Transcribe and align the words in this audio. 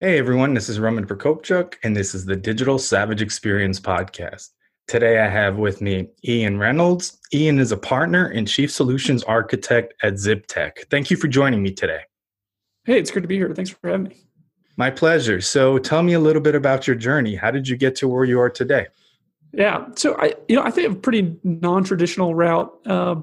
Hey 0.00 0.16
everyone, 0.16 0.54
this 0.54 0.68
is 0.68 0.78
Roman 0.78 1.04
Prokopchuk, 1.04 1.74
and 1.82 1.96
this 1.96 2.14
is 2.14 2.24
the 2.24 2.36
Digital 2.36 2.78
Savage 2.78 3.20
Experience 3.20 3.80
Podcast. 3.80 4.50
Today 4.86 5.18
I 5.18 5.26
have 5.26 5.56
with 5.56 5.80
me 5.80 6.08
Ian 6.24 6.56
Reynolds. 6.56 7.18
Ian 7.34 7.58
is 7.58 7.72
a 7.72 7.76
partner 7.76 8.26
and 8.26 8.46
chief 8.46 8.70
solutions 8.70 9.24
architect 9.24 9.94
at 10.04 10.12
ZibTech. 10.12 10.88
Thank 10.88 11.10
you 11.10 11.16
for 11.16 11.26
joining 11.26 11.64
me 11.64 11.72
today. 11.72 12.02
Hey, 12.84 13.00
it's 13.00 13.10
good 13.10 13.24
to 13.24 13.26
be 13.26 13.34
here. 13.34 13.52
Thanks 13.52 13.72
for 13.72 13.88
having 13.88 14.04
me. 14.04 14.22
My 14.76 14.88
pleasure. 14.88 15.40
So 15.40 15.78
tell 15.78 16.04
me 16.04 16.12
a 16.12 16.20
little 16.20 16.42
bit 16.42 16.54
about 16.54 16.86
your 16.86 16.94
journey. 16.94 17.34
How 17.34 17.50
did 17.50 17.66
you 17.66 17.76
get 17.76 17.96
to 17.96 18.06
where 18.06 18.24
you 18.24 18.38
are 18.38 18.50
today? 18.50 18.86
Yeah, 19.52 19.88
so 19.96 20.16
I, 20.20 20.34
you 20.46 20.54
know, 20.54 20.62
I 20.62 20.70
think 20.70 20.92
a 20.92 20.94
pretty 20.94 21.36
non-traditional 21.42 22.36
route. 22.36 22.72
Uh, 22.86 23.16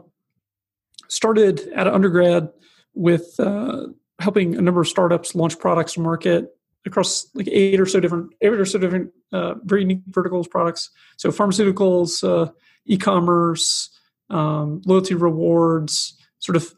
started 1.07 1.69
at 1.73 1.87
undergrad 1.87 2.49
with 2.95 3.33
uh, 3.39 3.85
helping 4.19 4.57
a 4.57 4.61
number 4.61 4.81
of 4.81 4.89
startups 4.89 5.35
launch 5.35 5.57
products 5.57 5.93
to 5.93 6.01
market 6.01 6.51
across 6.85 7.27
like 7.33 7.47
eight 7.51 7.79
or 7.79 7.85
so 7.85 7.99
different 7.99 8.33
eight 8.41 8.53
or 8.53 8.65
so 8.65 8.77
different 8.77 9.11
uh, 9.33 9.55
very 9.63 9.81
unique 9.81 10.01
verticals 10.07 10.47
products. 10.47 10.89
So 11.17 11.29
pharmaceuticals, 11.29 12.23
uh, 12.23 12.51
e-commerce, 12.85 13.89
um, 14.29 14.81
loyalty 14.85 15.15
rewards, 15.15 16.17
sort 16.39 16.55
of 16.55 16.73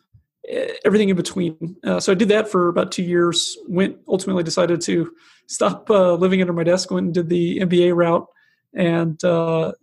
eh, 0.47 0.73
everything 0.85 1.09
in 1.09 1.15
between. 1.15 1.75
Uh, 1.83 1.99
so 1.99 2.11
I 2.11 2.15
did 2.15 2.29
that 2.29 2.47
for 2.49 2.69
about 2.69 2.91
two 2.91 3.03
years. 3.03 3.57
Went 3.67 3.97
ultimately 4.07 4.43
decided 4.43 4.81
to 4.81 5.11
stop 5.47 5.89
uh, 5.89 6.13
living 6.13 6.41
under 6.41 6.53
my 6.53 6.63
desk. 6.63 6.91
Went 6.91 7.05
and 7.05 7.13
did 7.13 7.29
the 7.29 7.59
MBA 7.59 7.95
route 7.95 8.27
and 8.73 9.21
uh, 9.23 9.73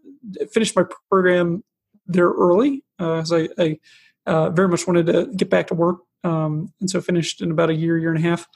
finished 0.52 0.76
my 0.76 0.84
program 1.10 1.62
there 2.06 2.28
early 2.28 2.84
as 2.98 3.32
I, 3.32 3.48
I 3.58 3.78
very 4.50 4.68
much 4.68 4.86
wanted 4.86 5.06
to 5.06 5.26
get 5.36 5.50
back 5.50 5.66
to 5.68 5.74
work. 5.74 5.98
Um, 6.22 6.72
and 6.80 6.88
so 6.88 7.02
finished 7.02 7.42
in 7.42 7.50
about 7.50 7.68
a 7.68 7.74
year, 7.74 7.98
year 7.98 8.12
and 8.12 8.24
a 8.24 8.28
half 8.28 8.48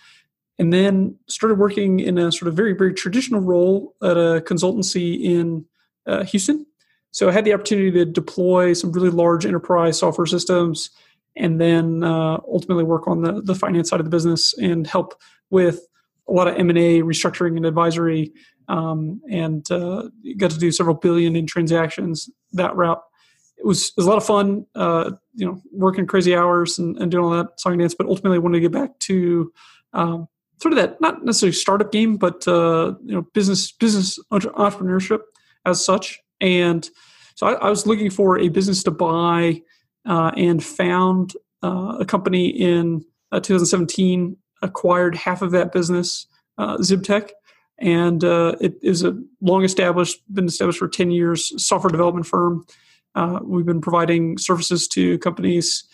and 0.58 0.72
then 0.72 1.16
started 1.28 1.58
working 1.58 2.00
in 2.00 2.18
a 2.18 2.32
sort 2.32 2.48
of 2.48 2.54
very 2.54 2.72
very 2.72 2.94
traditional 2.94 3.40
role 3.40 3.94
at 4.02 4.16
a 4.16 4.42
consultancy 4.46 5.22
in 5.22 5.64
uh, 6.06 6.24
Houston. 6.24 6.66
So 7.10 7.28
I 7.28 7.32
had 7.32 7.44
the 7.44 7.54
opportunity 7.54 7.90
to 7.92 8.04
deploy 8.04 8.74
some 8.74 8.92
really 8.92 9.10
large 9.10 9.46
enterprise 9.46 9.98
software 9.98 10.26
systems, 10.26 10.90
and 11.36 11.60
then 11.60 12.04
uh, 12.04 12.38
ultimately 12.46 12.84
work 12.84 13.08
on 13.08 13.22
the 13.22 13.40
the 13.42 13.54
finance 13.54 13.88
side 13.88 14.00
of 14.00 14.06
the 14.06 14.10
business 14.10 14.54
and 14.58 14.86
help 14.86 15.14
with 15.50 15.86
a 16.28 16.32
lot 16.32 16.48
of 16.48 16.56
M 16.56 16.68
and 16.68 16.78
A, 16.78 17.00
restructuring, 17.02 17.56
and 17.56 17.66
advisory. 17.66 18.32
Um, 18.68 19.22
and 19.30 19.64
uh, 19.70 20.10
got 20.36 20.50
to 20.50 20.58
do 20.58 20.70
several 20.70 20.94
billion 20.94 21.34
in 21.36 21.46
transactions 21.46 22.28
that 22.52 22.76
route. 22.76 23.02
It 23.56 23.64
was, 23.64 23.86
it 23.86 23.94
was 23.96 24.04
a 24.04 24.08
lot 24.10 24.18
of 24.18 24.26
fun, 24.26 24.66
uh, 24.74 25.12
you 25.32 25.46
know, 25.46 25.62
working 25.72 26.06
crazy 26.06 26.36
hours 26.36 26.78
and, 26.78 26.94
and 26.98 27.10
doing 27.10 27.24
all 27.24 27.30
that 27.30 27.58
song 27.58 27.72
and 27.72 27.80
dance. 27.80 27.94
But 27.94 28.08
ultimately, 28.08 28.38
wanted 28.38 28.58
to 28.58 28.60
get 28.60 28.72
back 28.72 28.98
to 28.98 29.50
um, 29.94 30.28
sort 30.60 30.72
of 30.72 30.76
that 30.76 31.00
not 31.00 31.24
necessarily 31.24 31.52
startup 31.52 31.92
game, 31.92 32.16
but 32.16 32.46
uh, 32.48 32.94
you 33.04 33.14
know 33.14 33.22
business 33.34 33.72
business 33.72 34.18
entrepreneurship 34.32 35.20
as 35.64 35.84
such. 35.84 36.20
And 36.40 36.88
so 37.34 37.46
I, 37.46 37.52
I 37.54 37.70
was 37.70 37.86
looking 37.86 38.10
for 38.10 38.38
a 38.38 38.48
business 38.48 38.82
to 38.84 38.90
buy, 38.90 39.62
uh, 40.08 40.32
and 40.36 40.64
found 40.64 41.34
uh, 41.62 41.98
a 42.00 42.04
company 42.04 42.48
in 42.48 43.04
uh, 43.32 43.40
2017. 43.40 44.36
Acquired 44.60 45.14
half 45.14 45.40
of 45.40 45.52
that 45.52 45.70
business, 45.70 46.26
uh, 46.56 46.78
ZibTech, 46.78 47.30
and 47.78 48.24
uh, 48.24 48.56
it 48.60 48.74
is 48.82 49.04
a 49.04 49.16
long 49.40 49.62
established, 49.62 50.20
been 50.34 50.46
established 50.46 50.80
for 50.80 50.88
10 50.88 51.12
years 51.12 51.52
software 51.64 51.92
development 51.92 52.26
firm. 52.26 52.66
we've 53.44 53.66
been 53.66 53.80
providing 53.80 54.36
services 54.36 54.88
to 54.88 55.16
companies 55.18 55.84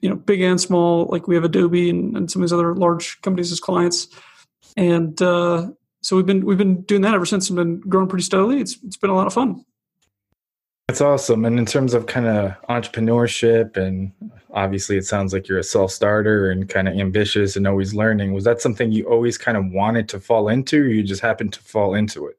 you 0.00 0.08
know 0.08 0.16
big 0.16 0.40
and 0.40 0.60
small 0.60 1.06
like 1.06 1.26
we 1.26 1.34
have 1.34 1.44
adobe 1.44 1.90
and, 1.90 2.16
and 2.16 2.30
some 2.30 2.42
of 2.42 2.48
these 2.48 2.52
other 2.52 2.74
large 2.74 3.20
companies 3.22 3.52
as 3.52 3.60
clients. 3.60 4.08
And 4.76 5.20
uh, 5.20 5.70
so 6.02 6.16
we've 6.16 6.26
been 6.26 6.44
we've 6.44 6.58
been 6.58 6.82
doing 6.82 7.02
that 7.02 7.14
ever 7.14 7.26
since 7.26 7.50
and 7.50 7.56
been 7.56 7.80
growing 7.80 8.08
pretty 8.08 8.24
steadily. 8.24 8.60
It's 8.60 8.78
it's 8.84 8.96
been 8.96 9.10
a 9.10 9.16
lot 9.16 9.26
of 9.26 9.34
fun. 9.34 9.64
That's 10.86 11.02
awesome. 11.02 11.44
And 11.44 11.58
in 11.58 11.66
terms 11.66 11.92
of 11.92 12.06
kind 12.06 12.26
of 12.26 12.54
entrepreneurship 12.70 13.76
and 13.76 14.10
obviously 14.54 14.96
it 14.96 15.04
sounds 15.04 15.34
like 15.34 15.46
you're 15.46 15.58
a 15.58 15.62
self-starter 15.62 16.50
and 16.50 16.66
kind 16.66 16.88
of 16.88 16.94
ambitious 16.94 17.56
and 17.56 17.66
always 17.66 17.92
learning 17.92 18.32
was 18.32 18.44
that 18.44 18.62
something 18.62 18.90
you 18.90 19.04
always 19.04 19.36
kind 19.36 19.58
of 19.58 19.66
wanted 19.66 20.08
to 20.08 20.18
fall 20.18 20.48
into 20.48 20.82
or 20.82 20.88
you 20.88 21.02
just 21.02 21.20
happened 21.20 21.52
to 21.52 21.60
fall 21.60 21.94
into 21.94 22.26
it? 22.26 22.38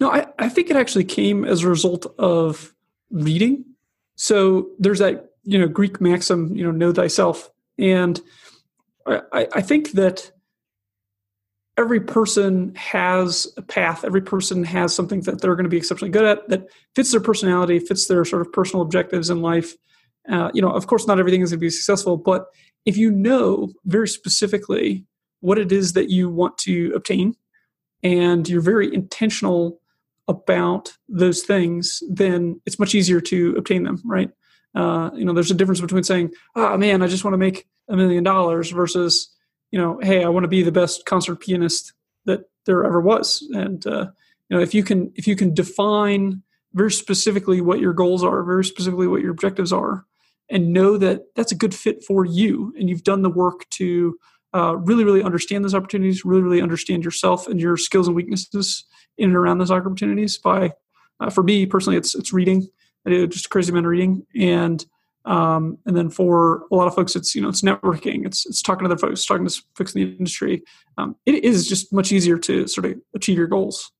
No 0.00 0.10
i, 0.10 0.26
I 0.38 0.50
think 0.50 0.68
it 0.68 0.76
actually 0.76 1.04
came 1.04 1.46
as 1.46 1.62
a 1.62 1.68
result 1.68 2.04
of 2.18 2.74
reading. 3.10 3.64
So 4.16 4.68
there's 4.78 4.98
that 4.98 5.30
you 5.44 5.58
know 5.58 5.68
Greek 5.68 6.00
maxim, 6.00 6.54
you 6.54 6.64
know, 6.64 6.70
know 6.70 6.92
thyself, 6.92 7.50
and 7.78 8.20
I, 9.06 9.48
I 9.54 9.60
think 9.60 9.92
that 9.92 10.30
every 11.76 12.00
person 12.00 12.74
has 12.74 13.46
a 13.56 13.62
path. 13.62 14.04
Every 14.04 14.22
person 14.22 14.64
has 14.64 14.94
something 14.94 15.20
that 15.22 15.40
they're 15.40 15.56
going 15.56 15.64
to 15.64 15.70
be 15.70 15.76
exceptionally 15.76 16.12
good 16.12 16.24
at 16.24 16.48
that 16.48 16.68
fits 16.94 17.10
their 17.10 17.20
personality, 17.20 17.78
fits 17.78 18.06
their 18.06 18.24
sort 18.24 18.46
of 18.46 18.52
personal 18.52 18.82
objectives 18.82 19.30
in 19.30 19.42
life. 19.42 19.74
Uh, 20.30 20.50
you 20.54 20.62
know, 20.62 20.70
of 20.70 20.86
course, 20.86 21.06
not 21.06 21.18
everything 21.18 21.42
is 21.42 21.50
going 21.50 21.58
to 21.58 21.64
be 21.64 21.70
successful, 21.70 22.16
but 22.16 22.46
if 22.86 22.96
you 22.96 23.10
know 23.10 23.70
very 23.84 24.08
specifically 24.08 25.04
what 25.40 25.58
it 25.58 25.72
is 25.72 25.92
that 25.92 26.10
you 26.10 26.30
want 26.30 26.56
to 26.58 26.92
obtain, 26.94 27.34
and 28.02 28.48
you're 28.48 28.62
very 28.62 28.92
intentional 28.94 29.80
about 30.28 30.96
those 31.08 31.42
things, 31.42 32.02
then 32.08 32.60
it's 32.64 32.78
much 32.78 32.94
easier 32.94 33.20
to 33.20 33.54
obtain 33.58 33.82
them, 33.82 34.00
right? 34.04 34.30
Uh, 34.74 35.10
you 35.14 35.24
know, 35.24 35.32
there's 35.32 35.50
a 35.50 35.54
difference 35.54 35.80
between 35.80 36.02
saying, 36.02 36.32
"Oh 36.56 36.76
man, 36.76 37.02
I 37.02 37.06
just 37.06 37.24
want 37.24 37.34
to 37.34 37.38
make 37.38 37.66
a 37.88 37.96
million 37.96 38.24
dollars," 38.24 38.70
versus, 38.70 39.30
you 39.70 39.78
know, 39.78 39.98
"Hey, 40.02 40.24
I 40.24 40.28
want 40.28 40.44
to 40.44 40.48
be 40.48 40.62
the 40.62 40.72
best 40.72 41.06
concert 41.06 41.36
pianist 41.36 41.92
that 42.24 42.50
there 42.66 42.84
ever 42.84 43.00
was." 43.00 43.46
And 43.52 43.86
uh, 43.86 44.06
you 44.48 44.56
know, 44.56 44.62
if 44.62 44.74
you 44.74 44.82
can 44.82 45.12
if 45.14 45.26
you 45.26 45.36
can 45.36 45.54
define 45.54 46.42
very 46.72 46.90
specifically 46.90 47.60
what 47.60 47.80
your 47.80 47.92
goals 47.92 48.24
are, 48.24 48.42
very 48.42 48.64
specifically 48.64 49.06
what 49.06 49.22
your 49.22 49.30
objectives 49.30 49.72
are, 49.72 50.04
and 50.50 50.72
know 50.72 50.96
that 50.98 51.22
that's 51.36 51.52
a 51.52 51.56
good 51.56 51.74
fit 51.74 52.04
for 52.04 52.24
you, 52.24 52.74
and 52.78 52.88
you've 52.88 53.04
done 53.04 53.22
the 53.22 53.30
work 53.30 53.68
to 53.70 54.18
uh, 54.54 54.76
really, 54.76 55.04
really 55.04 55.22
understand 55.22 55.64
those 55.64 55.74
opportunities, 55.74 56.24
really, 56.24 56.42
really 56.42 56.62
understand 56.62 57.04
yourself 57.04 57.48
and 57.48 57.60
your 57.60 57.76
skills 57.76 58.06
and 58.06 58.14
weaknesses 58.16 58.84
in 59.18 59.28
and 59.28 59.36
around 59.36 59.58
those 59.58 59.70
opportunities. 59.70 60.38
By, 60.38 60.72
uh, 61.20 61.30
for 61.30 61.42
me 61.42 61.66
personally, 61.66 61.96
it's 61.96 62.14
it's 62.14 62.32
reading 62.32 62.68
I 63.06 63.10
do 63.10 63.26
just 63.26 63.50
crazy 63.50 63.70
amount 63.70 63.86
of 63.86 63.90
reading, 63.90 64.26
and 64.34 64.84
um, 65.24 65.78
and 65.86 65.96
then 65.96 66.10
for 66.10 66.64
a 66.70 66.76
lot 66.76 66.86
of 66.86 66.94
folks, 66.94 67.16
it's 67.16 67.34
you 67.34 67.42
know 67.42 67.48
it's 67.48 67.62
networking, 67.62 68.26
it's 68.26 68.46
it's 68.46 68.62
talking 68.62 68.86
to 68.86 68.92
other 68.92 68.98
folks, 68.98 69.24
talking 69.24 69.46
to 69.46 69.62
folks 69.74 69.94
in 69.94 70.02
the 70.02 70.16
industry. 70.16 70.62
Um, 70.98 71.16
it 71.26 71.44
is 71.44 71.68
just 71.68 71.92
much 71.92 72.12
easier 72.12 72.38
to 72.38 72.66
sort 72.66 72.86
of 72.86 73.00
achieve 73.14 73.38
your 73.38 73.46
goals. 73.46 73.90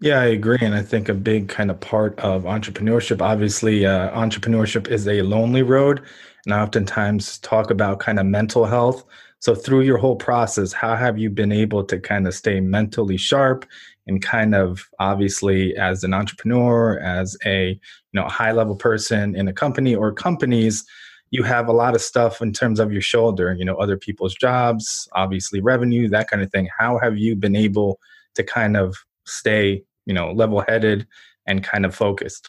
Yeah, 0.00 0.20
I 0.20 0.26
agree, 0.26 0.58
and 0.60 0.74
I 0.74 0.82
think 0.82 1.08
a 1.08 1.14
big 1.14 1.48
kind 1.48 1.70
of 1.70 1.80
part 1.80 2.18
of 2.20 2.42
entrepreneurship, 2.42 3.22
obviously, 3.22 3.86
uh, 3.86 4.10
entrepreneurship 4.10 4.88
is 4.88 5.08
a 5.08 5.22
lonely 5.22 5.62
road, 5.62 6.02
and 6.46 6.54
I 6.54 6.62
oftentimes 6.62 7.38
talk 7.38 7.70
about 7.70 7.98
kind 7.98 8.18
of 8.18 8.26
mental 8.26 8.64
health. 8.64 9.04
So 9.40 9.54
through 9.54 9.82
your 9.82 9.98
whole 9.98 10.16
process, 10.16 10.72
how 10.72 10.96
have 10.96 11.18
you 11.18 11.28
been 11.28 11.52
able 11.52 11.84
to 11.84 11.98
kind 11.98 12.26
of 12.26 12.34
stay 12.34 12.60
mentally 12.60 13.18
sharp 13.18 13.66
and 14.06 14.22
kind 14.22 14.54
of 14.54 14.88
obviously 14.98 15.76
as 15.76 16.04
an 16.04 16.14
entrepreneur 16.14 16.98
as 17.00 17.36
a 17.44 17.70
you 17.70 17.80
know 18.20 18.24
high 18.28 18.52
level 18.52 18.76
person 18.76 19.34
in 19.34 19.48
a 19.48 19.52
company 19.52 19.94
or 19.94 20.12
companies 20.12 20.84
you 21.30 21.42
have 21.42 21.66
a 21.66 21.72
lot 21.72 21.94
of 21.94 22.00
stuff 22.00 22.40
in 22.40 22.52
terms 22.52 22.78
of 22.78 22.92
your 22.92 23.02
shoulder 23.02 23.54
you 23.54 23.64
know 23.64 23.74
other 23.76 23.96
people's 23.96 24.34
jobs 24.34 25.08
obviously 25.12 25.60
revenue 25.60 26.08
that 26.08 26.28
kind 26.30 26.42
of 26.42 26.50
thing 26.50 26.68
how 26.78 26.98
have 26.98 27.18
you 27.18 27.34
been 27.34 27.56
able 27.56 27.98
to 28.34 28.42
kind 28.42 28.76
of 28.76 28.96
stay 29.24 29.82
you 30.06 30.14
know 30.14 30.32
level 30.32 30.60
headed 30.60 31.06
and 31.46 31.64
kind 31.64 31.84
of 31.84 31.94
focused 31.94 32.48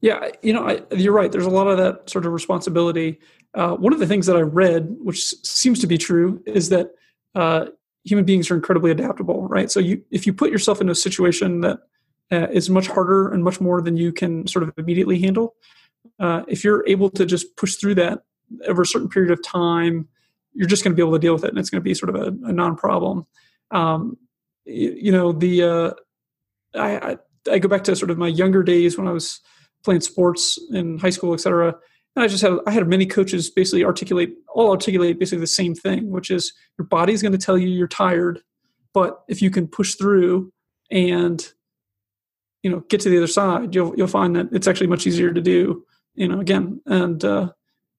yeah 0.00 0.28
you 0.42 0.52
know 0.52 0.68
I, 0.68 0.82
you're 0.94 1.12
right 1.12 1.30
there's 1.30 1.46
a 1.46 1.50
lot 1.50 1.66
of 1.66 1.78
that 1.78 2.08
sort 2.08 2.26
of 2.26 2.32
responsibility 2.32 3.18
uh, 3.54 3.72
one 3.72 3.92
of 3.92 3.98
the 3.98 4.06
things 4.06 4.26
that 4.26 4.36
i 4.36 4.40
read 4.40 4.96
which 5.00 5.22
seems 5.44 5.80
to 5.80 5.86
be 5.86 5.98
true 5.98 6.42
is 6.46 6.68
that 6.68 6.90
uh, 7.34 7.66
human 8.08 8.24
beings 8.24 8.50
are 8.50 8.56
incredibly 8.56 8.90
adaptable, 8.90 9.46
right? 9.48 9.70
So 9.70 9.80
you, 9.80 10.02
if 10.10 10.26
you 10.26 10.32
put 10.32 10.50
yourself 10.50 10.80
in 10.80 10.88
a 10.88 10.94
situation 10.94 11.60
that 11.60 11.80
uh, 12.32 12.48
is 12.50 12.70
much 12.70 12.88
harder 12.88 13.32
and 13.32 13.44
much 13.44 13.60
more 13.60 13.80
than 13.80 13.96
you 13.96 14.12
can 14.12 14.46
sort 14.46 14.62
of 14.62 14.72
immediately 14.78 15.20
handle, 15.20 15.54
uh, 16.18 16.42
if 16.48 16.64
you're 16.64 16.86
able 16.86 17.10
to 17.10 17.26
just 17.26 17.56
push 17.56 17.76
through 17.76 17.94
that 17.96 18.22
over 18.66 18.82
a 18.82 18.86
certain 18.86 19.08
period 19.08 19.30
of 19.30 19.42
time, 19.42 20.08
you're 20.54 20.68
just 20.68 20.82
going 20.82 20.92
to 20.92 20.96
be 20.96 21.02
able 21.02 21.12
to 21.12 21.18
deal 21.18 21.34
with 21.34 21.44
it, 21.44 21.50
and 21.50 21.58
it's 21.58 21.70
going 21.70 21.80
to 21.80 21.84
be 21.84 21.94
sort 21.94 22.14
of 22.14 22.16
a, 22.16 22.26
a 22.48 22.52
non-problem. 22.52 23.26
um, 23.70 24.16
you, 24.64 24.94
you, 25.00 25.12
know 25.12 25.32
the 25.32 25.62
uh, 25.62 25.90
I, 26.74 27.12
I, 27.12 27.16
I 27.52 27.58
go 27.58 27.68
back 27.68 27.84
to 27.84 27.96
sort 27.96 28.10
of 28.10 28.18
my 28.18 28.28
younger 28.28 28.62
days 28.62 28.98
when 28.98 29.06
I 29.06 29.12
was 29.12 29.40
playing 29.84 30.00
sports 30.00 30.58
in 30.72 30.98
high 30.98 31.10
school, 31.10 31.34
et 31.34 31.40
cetera. 31.40 31.74
And 32.16 32.24
I 32.24 32.28
just 32.28 32.42
had 32.42 32.58
I 32.66 32.72
had 32.72 32.86
many 32.88 33.06
coaches 33.06 33.50
basically 33.50 33.84
articulate 33.84 34.34
all 34.48 34.70
articulate 34.70 35.18
basically 35.18 35.40
the 35.40 35.46
same 35.46 35.74
thing, 35.74 36.10
which 36.10 36.30
is 36.30 36.52
your 36.78 36.86
body's 36.86 37.22
going 37.22 37.32
to 37.32 37.38
tell 37.38 37.56
you 37.56 37.68
you're 37.68 37.86
tired, 37.86 38.42
but 38.92 39.22
if 39.28 39.40
you 39.40 39.50
can 39.50 39.68
push 39.68 39.94
through 39.94 40.52
and 40.90 41.52
you 42.62 42.70
know 42.70 42.80
get 42.88 43.00
to 43.02 43.08
the 43.08 43.18
other 43.18 43.26
side, 43.26 43.74
you'll 43.74 43.94
you'll 43.96 44.08
find 44.08 44.34
that 44.36 44.48
it's 44.52 44.66
actually 44.66 44.88
much 44.88 45.06
easier 45.06 45.32
to 45.32 45.40
do. 45.40 45.84
You 46.14 46.26
know, 46.26 46.40
again, 46.40 46.80
and 46.86 47.24
uh, 47.24 47.50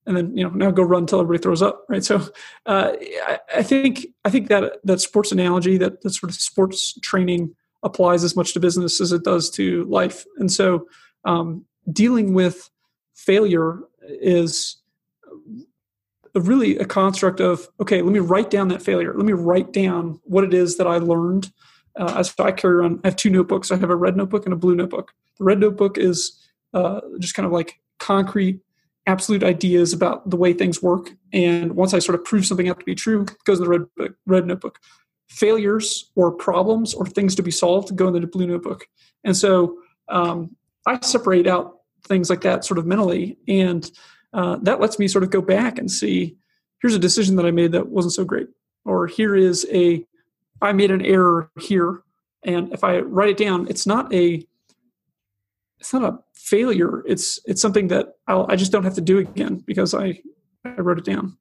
and 0.06 0.18
then 0.18 0.36
you 0.36 0.44
know 0.44 0.50
now 0.50 0.72
go 0.72 0.84
run 0.84 1.04
until 1.04 1.22
everybody 1.22 1.42
throws 1.42 1.62
up, 1.62 1.86
right? 1.88 2.04
So 2.04 2.18
uh, 2.66 2.92
I, 3.26 3.40
I 3.58 3.64
think 3.64 4.08
I 4.26 4.30
think 4.30 4.50
that 4.50 4.80
that 4.84 5.00
sports 5.00 5.32
analogy, 5.32 5.78
that 5.78 6.02
that 6.02 6.10
sort 6.12 6.30
of 6.32 6.36
sports 6.36 6.94
training 7.02 7.56
applies 7.84 8.26
as 8.26 8.36
much 8.36 8.54
to 8.54 8.60
business 8.60 9.00
as 9.00 9.14
it 9.14 9.24
does 9.24 9.50
to 9.52 9.86
life, 9.86 10.26
and 10.38 10.52
so 10.52 10.88
um, 11.26 11.66
dealing 11.92 12.34
with 12.34 12.70
failure 13.14 13.80
is 14.04 14.78
really 16.36 16.78
a 16.78 16.86
construct 16.86 17.40
of 17.40 17.68
okay 17.80 18.02
let 18.02 18.12
me 18.12 18.20
write 18.20 18.50
down 18.50 18.68
that 18.70 18.82
failure. 18.82 19.14
Let 19.14 19.26
me 19.26 19.34
write 19.34 19.74
down 19.74 20.20
what 20.24 20.44
it 20.44 20.54
is 20.54 20.78
that 20.78 20.88
i 20.88 20.98
learned 20.98 21.52
uh, 22.00 22.14
as 22.18 22.34
i 22.40 22.52
carry 22.52 22.76
around 22.76 23.00
i 23.04 23.08
have 23.08 23.16
two 23.16 23.30
notebooks. 23.30 23.72
I 23.72 23.78
have 23.78 23.90
a 23.90 23.96
red 23.96 24.16
notebook 24.16 24.46
and 24.46 24.54
a 24.54 24.58
blue 24.58 24.76
notebook. 24.76 25.14
The 25.38 25.44
red 25.44 25.60
notebook 25.60 25.98
is 25.98 26.38
uh, 26.74 27.02
just 27.20 27.34
kind 27.34 27.46
of 27.46 27.52
like 27.52 27.80
concrete 28.00 28.60
absolute 29.08 29.44
ideas 29.44 29.92
about 29.92 30.30
the 30.30 30.38
way 30.38 30.54
things 30.54 30.84
work. 30.84 31.12
And 31.34 31.76
once 31.76 31.94
i 31.94 32.00
sort 32.00 32.18
of 32.18 32.24
prove 32.26 32.46
something 32.46 32.70
out 32.70 32.80
to 32.80 32.86
be 32.86 32.96
true 32.96 33.24
it 33.24 33.44
goes 33.46 33.60
in 33.60 33.64
the 33.64 33.70
red 33.70 33.82
book, 33.96 34.16
red 34.26 34.46
notebook. 34.46 34.80
Failures 35.28 36.12
or 36.16 36.32
problems 36.32 36.94
or 36.94 37.06
things 37.06 37.36
to 37.36 37.44
be 37.44 37.52
solved 37.52 37.96
go 37.96 38.08
in 38.08 38.14
the 38.14 38.28
blue 38.28 38.48
notebook. 38.48 38.88
And 39.24 39.38
so 39.38 39.78
um, 40.10 40.56
i 40.86 41.00
separate 41.02 41.48
out 41.48 41.80
things 42.04 42.30
like 42.30 42.42
that 42.42 42.64
sort 42.66 42.78
of 42.78 42.86
mentally. 42.86 43.38
And 43.48 43.90
uh, 44.34 44.58
that 44.62 44.80
lets 44.80 45.00
me 45.00 45.08
sort 45.08 45.24
of 45.24 45.32
go 45.32 45.42
back 45.42 45.78
and 45.78 45.90
see 45.90 46.38
here's 46.82 46.96
a 46.96 47.00
decision 47.00 47.36
that 47.36 47.46
i 47.46 47.52
made 47.52 47.72
that 47.74 47.90
wasn't 47.90 48.14
so 48.14 48.24
great. 48.24 48.48
Or 48.86 49.08
here 49.08 49.36
is 49.36 49.68
a 49.72 50.06
i 50.62 50.72
made 50.72 50.92
an 50.92 51.06
error 51.06 51.52
here. 51.60 52.04
And 52.44 52.72
if 52.74 52.84
i 52.84 53.00
write 53.00 53.30
it 53.30 53.38
down 53.38 53.68
it's 53.70 53.86
not 53.86 54.14
a 54.14 54.46
it's 55.80 55.94
not 55.94 56.04
a 56.04 56.20
failure. 56.36 57.04
It's 57.06 57.40
it's 57.46 57.62
something 57.62 57.88
that 57.90 58.16
I'll, 58.28 58.46
i 58.50 58.56
just 58.56 58.72
don't 58.72 58.84
have 58.84 58.96
to 58.96 59.02
do 59.02 59.20
again 59.20 59.64
because 59.66 59.94
i 59.94 60.22
i 60.66 60.82
wrote 60.82 61.00
it 61.00 61.06
down 61.06 61.38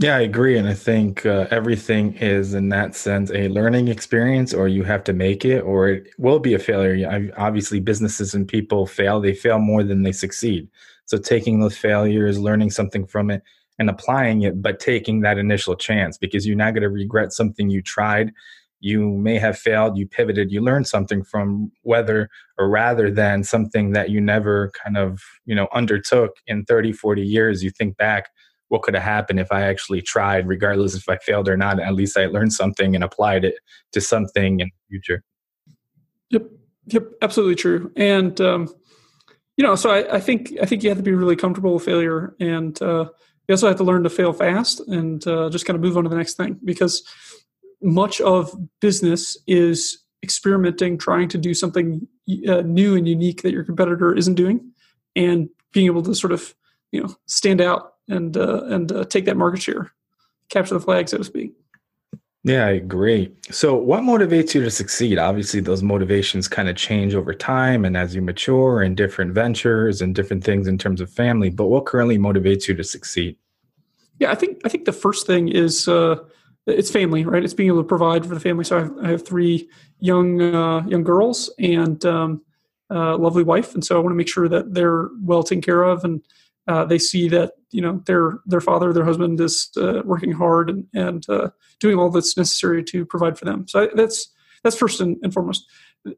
yeah, 0.00 0.16
I 0.16 0.20
agree. 0.20 0.56
And 0.56 0.68
I 0.68 0.74
think 0.74 1.26
uh, 1.26 1.48
everything 1.50 2.14
is, 2.18 2.54
in 2.54 2.68
that 2.68 2.94
sense, 2.94 3.32
a 3.32 3.48
learning 3.48 3.88
experience, 3.88 4.54
or 4.54 4.68
you 4.68 4.84
have 4.84 5.02
to 5.04 5.12
make 5.12 5.44
it, 5.44 5.60
or 5.62 5.88
it 5.88 6.08
will 6.18 6.38
be 6.38 6.54
a 6.54 6.58
failure. 6.60 7.08
I, 7.10 7.30
obviously, 7.36 7.80
businesses 7.80 8.32
and 8.32 8.46
people 8.46 8.86
fail, 8.86 9.20
they 9.20 9.34
fail 9.34 9.58
more 9.58 9.82
than 9.82 10.04
they 10.04 10.12
succeed. 10.12 10.68
So, 11.06 11.18
taking 11.18 11.58
those 11.58 11.76
failures, 11.76 12.38
learning 12.38 12.70
something 12.70 13.06
from 13.06 13.28
it, 13.30 13.42
and 13.80 13.90
applying 13.90 14.42
it, 14.42 14.62
but 14.62 14.78
taking 14.78 15.20
that 15.22 15.36
initial 15.36 15.74
chance 15.74 16.16
because 16.16 16.46
you're 16.46 16.56
not 16.56 16.74
going 16.74 16.82
to 16.82 16.90
regret 16.90 17.32
something 17.32 17.68
you 17.68 17.82
tried. 17.82 18.32
You 18.80 19.10
may 19.10 19.38
have 19.38 19.58
failed, 19.58 19.98
you 19.98 20.06
pivoted, 20.06 20.52
you 20.52 20.60
learned 20.60 20.86
something 20.86 21.24
from 21.24 21.72
whether 21.82 22.28
or 22.56 22.68
rather 22.68 23.10
than 23.10 23.42
something 23.42 23.90
that 23.92 24.10
you 24.10 24.20
never 24.20 24.70
kind 24.84 24.96
of, 24.96 25.20
you 25.46 25.56
know, 25.56 25.66
undertook 25.72 26.36
in 26.46 26.64
30, 26.64 26.92
40 26.92 27.22
years. 27.22 27.64
You 27.64 27.70
think 27.70 27.96
back, 27.96 28.28
what 28.68 28.82
could 28.82 28.94
have 28.94 29.02
happened 29.02 29.40
if 29.40 29.50
I 29.50 29.62
actually 29.62 30.02
tried, 30.02 30.46
regardless 30.46 30.94
if 30.94 31.08
I 31.08 31.16
failed 31.18 31.48
or 31.48 31.56
not. 31.56 31.80
At 31.80 31.94
least 31.94 32.16
I 32.16 32.26
learned 32.26 32.52
something 32.52 32.94
and 32.94 33.02
applied 33.02 33.44
it 33.44 33.54
to 33.92 34.00
something 34.00 34.60
in 34.60 34.68
the 34.68 34.90
future. 34.90 35.24
Yep, 36.30 36.42
yep, 36.86 37.04
absolutely 37.22 37.54
true. 37.54 37.92
And 37.96 38.40
um, 38.40 38.68
you 39.56 39.64
know, 39.64 39.74
so 39.74 39.90
I, 39.90 40.16
I, 40.16 40.20
think 40.20 40.52
I 40.62 40.66
think 40.66 40.82
you 40.82 40.88
have 40.88 40.98
to 40.98 41.02
be 41.02 41.12
really 41.12 41.36
comfortable 41.36 41.74
with 41.74 41.84
failure, 41.84 42.34
and 42.38 42.80
uh, 42.80 43.06
you 43.48 43.52
also 43.52 43.68
have 43.68 43.76
to 43.78 43.84
learn 43.84 44.04
to 44.04 44.10
fail 44.10 44.32
fast 44.32 44.80
and 44.80 45.26
uh, 45.26 45.50
just 45.50 45.66
kind 45.66 45.74
of 45.74 45.82
move 45.82 45.96
on 45.96 46.04
to 46.04 46.10
the 46.10 46.16
next 46.16 46.36
thing 46.36 46.58
because 46.64 47.02
much 47.82 48.20
of 48.20 48.54
business 48.80 49.36
is 49.46 50.04
experimenting, 50.22 50.98
trying 50.98 51.28
to 51.28 51.38
do 51.38 51.54
something 51.54 52.06
uh, 52.48 52.60
new 52.62 52.96
and 52.96 53.08
unique 53.08 53.42
that 53.42 53.52
your 53.52 53.64
competitor 53.64 54.14
isn't 54.14 54.34
doing, 54.34 54.72
and 55.16 55.48
being 55.72 55.86
able 55.86 56.02
to 56.02 56.14
sort 56.14 56.32
of 56.32 56.54
you 56.92 57.02
know 57.02 57.14
stand 57.26 57.60
out 57.60 57.94
and 58.08 58.36
uh, 58.36 58.64
and 58.64 58.90
uh, 58.92 59.04
take 59.04 59.24
that 59.26 59.36
market 59.36 59.62
share, 59.62 59.92
capture 60.48 60.74
the 60.74 60.80
flag, 60.80 61.08
so 61.08 61.18
to 61.18 61.24
speak. 61.24 61.54
Yeah, 62.44 62.66
I 62.66 62.70
agree. 62.70 63.30
So, 63.50 63.74
what 63.74 64.02
motivates 64.02 64.54
you 64.54 64.62
to 64.62 64.70
succeed? 64.70 65.18
Obviously, 65.18 65.60
those 65.60 65.82
motivations 65.82 66.46
kind 66.46 66.68
of 66.68 66.76
change 66.76 67.14
over 67.14 67.34
time 67.34 67.84
and 67.84 67.96
as 67.96 68.14
you 68.14 68.22
mature 68.22 68.82
in 68.82 68.94
different 68.94 69.32
ventures 69.32 70.00
and 70.00 70.14
different 70.14 70.44
things 70.44 70.68
in 70.68 70.78
terms 70.78 71.00
of 71.00 71.10
family. 71.10 71.50
But 71.50 71.66
what 71.66 71.86
currently 71.86 72.16
motivates 72.16 72.68
you 72.68 72.74
to 72.76 72.84
succeed? 72.84 73.36
Yeah, 74.18 74.30
I 74.30 74.34
think 74.34 74.60
I 74.64 74.68
think 74.68 74.84
the 74.84 74.92
first 74.92 75.26
thing 75.26 75.48
is 75.48 75.88
uh, 75.88 76.16
it's 76.66 76.90
family, 76.90 77.24
right? 77.24 77.42
It's 77.42 77.54
being 77.54 77.68
able 77.68 77.82
to 77.82 77.88
provide 77.88 78.24
for 78.24 78.34
the 78.34 78.40
family. 78.40 78.64
So 78.64 78.76
I 78.76 78.80
have, 78.80 78.98
I 79.02 79.08
have 79.08 79.26
three 79.26 79.68
young 79.98 80.40
uh, 80.40 80.86
young 80.86 81.02
girls 81.02 81.52
and 81.58 82.02
um, 82.06 82.42
a 82.88 83.16
lovely 83.16 83.42
wife, 83.42 83.74
and 83.74 83.84
so 83.84 83.96
I 83.96 83.98
want 83.98 84.12
to 84.12 84.16
make 84.16 84.28
sure 84.28 84.48
that 84.48 84.74
they're 84.74 85.08
well 85.22 85.42
taken 85.42 85.60
care 85.60 85.82
of 85.82 86.04
and 86.04 86.22
uh, 86.68 86.84
they 86.84 86.98
see 86.98 87.28
that 87.30 87.52
you 87.70 87.80
know 87.80 88.02
their 88.06 88.38
their 88.46 88.60
father, 88.60 88.92
their 88.92 89.04
husband 89.04 89.40
is 89.40 89.70
uh, 89.78 90.02
working 90.04 90.32
hard 90.32 90.68
and, 90.68 90.86
and 90.94 91.28
uh, 91.28 91.48
doing 91.80 91.98
all 91.98 92.10
that's 92.10 92.36
necessary 92.36 92.84
to 92.84 93.06
provide 93.06 93.38
for 93.38 93.46
them. 93.46 93.66
So 93.66 93.88
that's 93.94 94.30
that's 94.62 94.76
first 94.76 95.00
and, 95.00 95.16
and 95.22 95.32
foremost. 95.32 95.66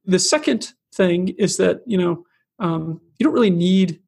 The 0.05 0.19
second 0.19 0.73
thing 0.93 1.29
is 1.39 1.57
that 1.59 1.83
you 1.87 1.97
know 1.97 2.27
um, 2.59 3.01
you 3.19 3.25
don't 3.25 3.33
really 3.33 3.51
need 3.51 4.01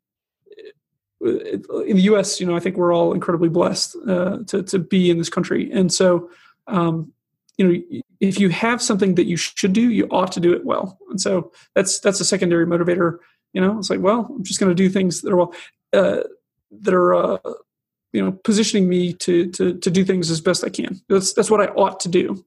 uh, 1.24 1.78
in 1.82 1.96
the 1.96 2.02
U.S. 2.02 2.40
You 2.40 2.46
know, 2.46 2.56
I 2.56 2.60
think 2.60 2.76
we're 2.76 2.92
all 2.92 3.14
incredibly 3.14 3.48
blessed 3.48 3.92
to 3.92 4.64
to 4.66 4.78
be 4.78 5.10
in 5.10 5.18
this 5.18 5.30
country, 5.30 5.70
and 5.70 5.92
so 5.92 6.28
um, 6.66 7.12
you 7.56 7.68
know 7.68 8.00
if 8.18 8.40
you 8.40 8.48
have 8.48 8.82
something 8.82 9.14
that 9.14 9.26
you 9.26 9.36
should 9.36 9.72
do, 9.72 9.90
you 9.90 10.08
ought 10.10 10.32
to 10.32 10.40
do 10.40 10.52
it 10.52 10.64
well. 10.64 10.98
And 11.10 11.20
so 11.20 11.52
that's 11.76 12.00
that's 12.00 12.20
a 12.20 12.24
secondary 12.24 12.66
motivator. 12.66 13.18
You 13.52 13.60
know, 13.60 13.78
it's 13.78 13.90
like, 13.90 14.00
well, 14.00 14.26
I'm 14.30 14.42
just 14.42 14.58
going 14.58 14.70
to 14.70 14.74
do 14.74 14.88
things 14.88 15.20
that 15.20 15.30
are 15.30 15.36
well 15.36 15.54
that 15.92 16.94
are 16.94 17.14
uh, 17.14 17.38
you 18.12 18.24
know 18.24 18.32
positioning 18.32 18.88
me 18.88 19.12
to 19.14 19.50
to 19.50 19.78
to 19.78 19.90
do 19.90 20.04
things 20.04 20.30
as 20.30 20.40
best 20.40 20.64
I 20.64 20.68
can. 20.68 21.00
That's 21.08 21.32
that's 21.32 21.50
what 21.50 21.60
I 21.60 21.66
ought 21.66 22.00
to 22.00 22.08
do. 22.08 22.44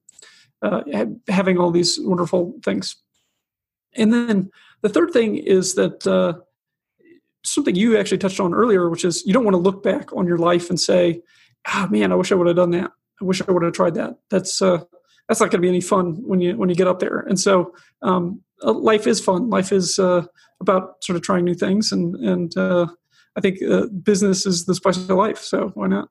Uh, 0.62 0.82
having 1.28 1.58
all 1.58 1.72
these 1.72 2.00
wonderful 2.00 2.56
things, 2.64 2.96
and 3.96 4.14
then 4.14 4.50
the 4.82 4.90
third 4.90 5.12
thing 5.12 5.38
is 5.38 5.76
that 5.76 6.06
uh, 6.08 6.40
something 7.44 7.76
you 7.76 7.98
actually 7.98 8.18
touched 8.18 8.40
on 8.40 8.54
earlier, 8.54 8.90
which 8.90 9.06
is 9.06 9.26
you 9.26 9.34
don't 9.34 9.44
want 9.44 9.56
to 9.56 9.60
look 9.60 9.84
back 9.84 10.14
on 10.16 10.28
your 10.28 10.38
life 10.38 10.70
and 10.70 10.80
say, 10.80 11.22
"Ah, 11.68 11.86
oh, 11.86 11.92
man, 11.92 12.12
I 12.12 12.16
wish 12.16 12.32
I 12.32 12.36
would 12.36 12.48
have 12.48 12.56
done 12.56 12.72
that. 12.72 12.92
I 13.22 13.26
wish 13.26 13.42
I 13.42 13.52
would 13.52 13.64
have 13.64 13.74
tried 13.74 13.96
that." 13.96 14.18
That's 14.30 14.62
uh, 14.62 14.84
that's 15.28 15.40
not 15.40 15.52
going 15.52 15.62
to 15.62 15.66
be 15.66 15.70
any 15.70 15.82
fun 15.82 16.16
when 16.26 16.40
you 16.40 16.58
when 16.58 16.70
you 16.70 16.76
get 16.76 16.88
up 16.88 17.00
there. 17.00 17.20
And 17.20 17.40
so, 17.40 17.74
um, 18.02 18.42
uh, 18.64 18.74
life 18.74 19.08
is 19.08 19.20
fun. 19.20 19.50
Life 19.50 19.72
is 19.72 20.00
uh, 20.00 20.26
about 20.62 21.04
sort 21.04 21.16
of 21.16 21.22
trying 21.22 21.46
new 21.46 21.56
things 21.56 21.92
and 21.92 22.16
and 22.16 22.58
uh, 22.58 22.88
I 23.36 23.42
think 23.42 23.62
uh, 23.62 23.88
business 23.88 24.46
is 24.46 24.66
the 24.66 24.76
spice 24.76 24.98
of 24.98 25.10
life. 25.10 25.40
So 25.40 25.72
why 25.74 25.88
not? 25.88 26.10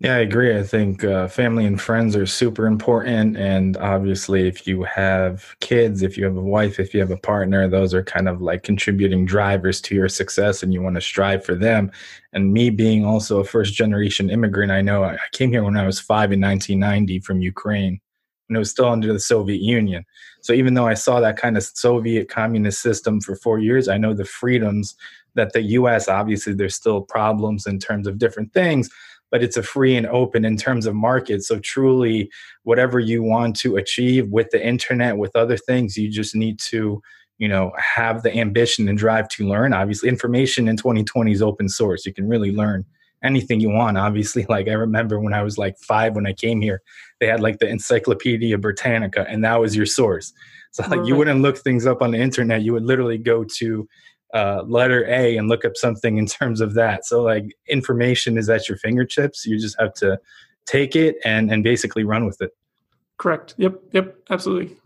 Yeah, 0.00 0.16
I 0.16 0.18
agree. 0.18 0.58
I 0.58 0.62
think 0.64 1.04
uh, 1.04 1.28
family 1.28 1.64
and 1.64 1.80
friends 1.80 2.16
are 2.16 2.26
super 2.26 2.66
important. 2.66 3.36
And 3.36 3.76
obviously, 3.76 4.48
if 4.48 4.66
you 4.66 4.82
have 4.82 5.54
kids, 5.60 6.02
if 6.02 6.18
you 6.18 6.24
have 6.24 6.36
a 6.36 6.42
wife, 6.42 6.80
if 6.80 6.92
you 6.92 7.00
have 7.00 7.12
a 7.12 7.16
partner, 7.16 7.68
those 7.68 7.94
are 7.94 8.02
kind 8.02 8.28
of 8.28 8.42
like 8.42 8.64
contributing 8.64 9.24
drivers 9.24 9.80
to 9.82 9.94
your 9.94 10.08
success 10.08 10.62
and 10.62 10.74
you 10.74 10.82
want 10.82 10.96
to 10.96 11.00
strive 11.00 11.44
for 11.44 11.54
them. 11.54 11.92
And 12.32 12.52
me 12.52 12.70
being 12.70 13.06
also 13.06 13.38
a 13.38 13.44
first 13.44 13.72
generation 13.74 14.30
immigrant, 14.30 14.72
I 14.72 14.82
know 14.82 15.04
I 15.04 15.16
came 15.32 15.50
here 15.50 15.62
when 15.62 15.76
I 15.76 15.86
was 15.86 16.00
five 16.00 16.32
in 16.32 16.40
1990 16.40 17.20
from 17.20 17.40
Ukraine 17.40 18.00
and 18.48 18.56
it 18.56 18.58
was 18.58 18.70
still 18.70 18.88
under 18.88 19.12
the 19.12 19.20
Soviet 19.20 19.60
Union. 19.60 20.04
So 20.42 20.52
even 20.52 20.74
though 20.74 20.86
I 20.86 20.94
saw 20.94 21.20
that 21.20 21.38
kind 21.38 21.56
of 21.56 21.62
Soviet 21.62 22.28
communist 22.28 22.82
system 22.82 23.20
for 23.20 23.36
four 23.36 23.58
years, 23.58 23.88
I 23.88 23.96
know 23.96 24.12
the 24.12 24.24
freedoms 24.24 24.96
that 25.34 25.52
the 25.52 25.62
US, 25.62 26.08
obviously, 26.08 26.52
there's 26.52 26.74
still 26.74 27.02
problems 27.02 27.66
in 27.66 27.78
terms 27.78 28.06
of 28.06 28.18
different 28.18 28.52
things, 28.52 28.88
but 29.30 29.42
it's 29.42 29.56
a 29.56 29.62
free 29.62 29.96
and 29.96 30.06
open 30.06 30.44
in 30.44 30.56
terms 30.56 30.86
of 30.86 30.94
market. 30.94 31.42
So, 31.42 31.58
truly, 31.58 32.30
whatever 32.62 32.98
you 32.98 33.22
want 33.22 33.56
to 33.56 33.76
achieve 33.76 34.28
with 34.30 34.50
the 34.50 34.64
internet, 34.64 35.16
with 35.16 35.34
other 35.36 35.56
things, 35.56 35.96
you 35.96 36.10
just 36.10 36.34
need 36.34 36.58
to 36.60 37.02
you 37.38 37.48
know 37.48 37.72
have 37.76 38.22
the 38.22 38.34
ambition 38.36 38.88
and 38.88 38.98
drive 38.98 39.28
to 39.28 39.46
learn. 39.46 39.72
Obviously 39.72 40.08
information 40.08 40.68
in 40.68 40.76
2020 40.76 41.32
is 41.32 41.42
open 41.42 41.68
source. 41.68 42.06
You 42.06 42.14
can 42.14 42.28
really 42.28 42.52
learn 42.52 42.84
anything 43.22 43.60
you 43.60 43.70
want. 43.70 43.98
Obviously 43.98 44.46
like 44.48 44.68
i 44.68 44.72
remember 44.72 45.20
when 45.20 45.34
i 45.34 45.42
was 45.42 45.58
like 45.58 45.76
five 45.78 46.14
when 46.14 46.26
i 46.26 46.32
came 46.32 46.60
here 46.60 46.82
they 47.20 47.26
had 47.26 47.40
like 47.40 47.58
the 47.58 47.68
encyclopedia 47.68 48.56
britannica 48.58 49.26
and 49.28 49.44
that 49.44 49.60
was 49.60 49.74
your 49.74 49.86
source. 49.86 50.32
So 50.72 50.84
like 50.88 51.06
you 51.06 51.14
wouldn't 51.14 51.40
look 51.40 51.58
things 51.58 51.86
up 51.86 52.02
on 52.02 52.10
the 52.10 52.18
internet. 52.18 52.62
You 52.62 52.72
would 52.72 52.84
literally 52.84 53.16
go 53.16 53.44
to 53.44 53.88
uh, 54.34 54.62
letter 54.66 55.06
A 55.06 55.36
and 55.36 55.48
look 55.48 55.64
up 55.64 55.76
something 55.76 56.18
in 56.18 56.26
terms 56.26 56.60
of 56.60 56.74
that. 56.74 57.06
So 57.06 57.22
like 57.22 57.56
information 57.68 58.36
is 58.36 58.50
at 58.50 58.68
your 58.68 58.76
fingertips. 58.78 59.46
You 59.46 59.58
just 59.58 59.76
have 59.78 59.94
to 59.94 60.18
take 60.66 60.96
it 60.96 61.16
and 61.24 61.50
and 61.50 61.62
basically 61.62 62.04
run 62.04 62.26
with 62.26 62.40
it. 62.42 62.50
Correct. 63.16 63.54
Yep. 63.58 63.80
Yep. 63.92 64.16
Absolutely. 64.30 64.76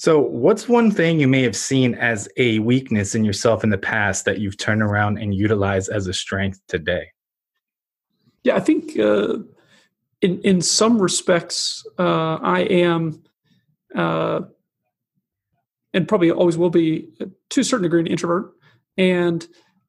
So, 0.00 0.20
what's 0.20 0.68
one 0.68 0.92
thing 0.92 1.18
you 1.18 1.26
may 1.26 1.42
have 1.42 1.56
seen 1.56 1.96
as 1.96 2.28
a 2.36 2.60
weakness 2.60 3.16
in 3.16 3.24
yourself 3.24 3.64
in 3.64 3.70
the 3.70 3.78
past 3.78 4.24
that 4.26 4.38
you've 4.38 4.56
turned 4.56 4.80
around 4.80 5.18
and 5.18 5.34
utilized 5.34 5.90
as 5.90 6.06
a 6.06 6.14
strength 6.14 6.60
today? 6.68 7.08
Yeah, 8.44 8.54
I 8.54 8.60
think 8.60 8.96
uh, 8.96 9.38
in 10.22 10.40
in 10.42 10.62
some 10.62 11.02
respects, 11.02 11.84
uh, 11.98 12.38
I 12.40 12.60
am, 12.60 13.24
uh, 13.92 14.42
and 15.92 16.06
probably 16.06 16.30
always 16.30 16.56
will 16.56 16.70
be, 16.70 17.08
to 17.50 17.60
a 17.60 17.64
certain 17.64 17.82
degree, 17.82 17.98
an 17.98 18.06
introvert. 18.06 18.52
And 18.98 19.46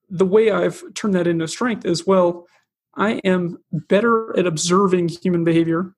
the 0.10 0.26
way 0.26 0.52
I've 0.52 0.82
turned 0.94 1.16
that 1.16 1.28
into 1.28 1.48
strength 1.48 1.86
is 1.86 2.08
well, 2.08 2.48
I 2.96 3.14
am 3.24 3.58
better 3.72 4.38
at 4.38 4.48
observing 4.48 5.10
human 5.10 5.44
behavior 5.44 5.94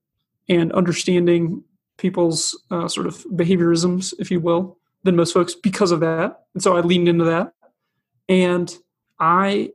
and 0.49 0.71
understanding 0.73 1.63
people's 1.97 2.59
uh, 2.71 2.87
sort 2.87 3.07
of 3.07 3.23
behaviorisms, 3.33 4.13
if 4.17 4.31
you 4.31 4.39
will, 4.39 4.77
than 5.03 5.15
most 5.15 5.33
folks 5.33 5.53
because 5.53 5.91
of 5.91 5.99
that. 5.99 6.45
And 6.53 6.63
so 6.63 6.75
I 6.75 6.81
leaned 6.81 7.07
into 7.07 7.25
that. 7.25 7.53
And 8.27 8.75
I 9.19 9.71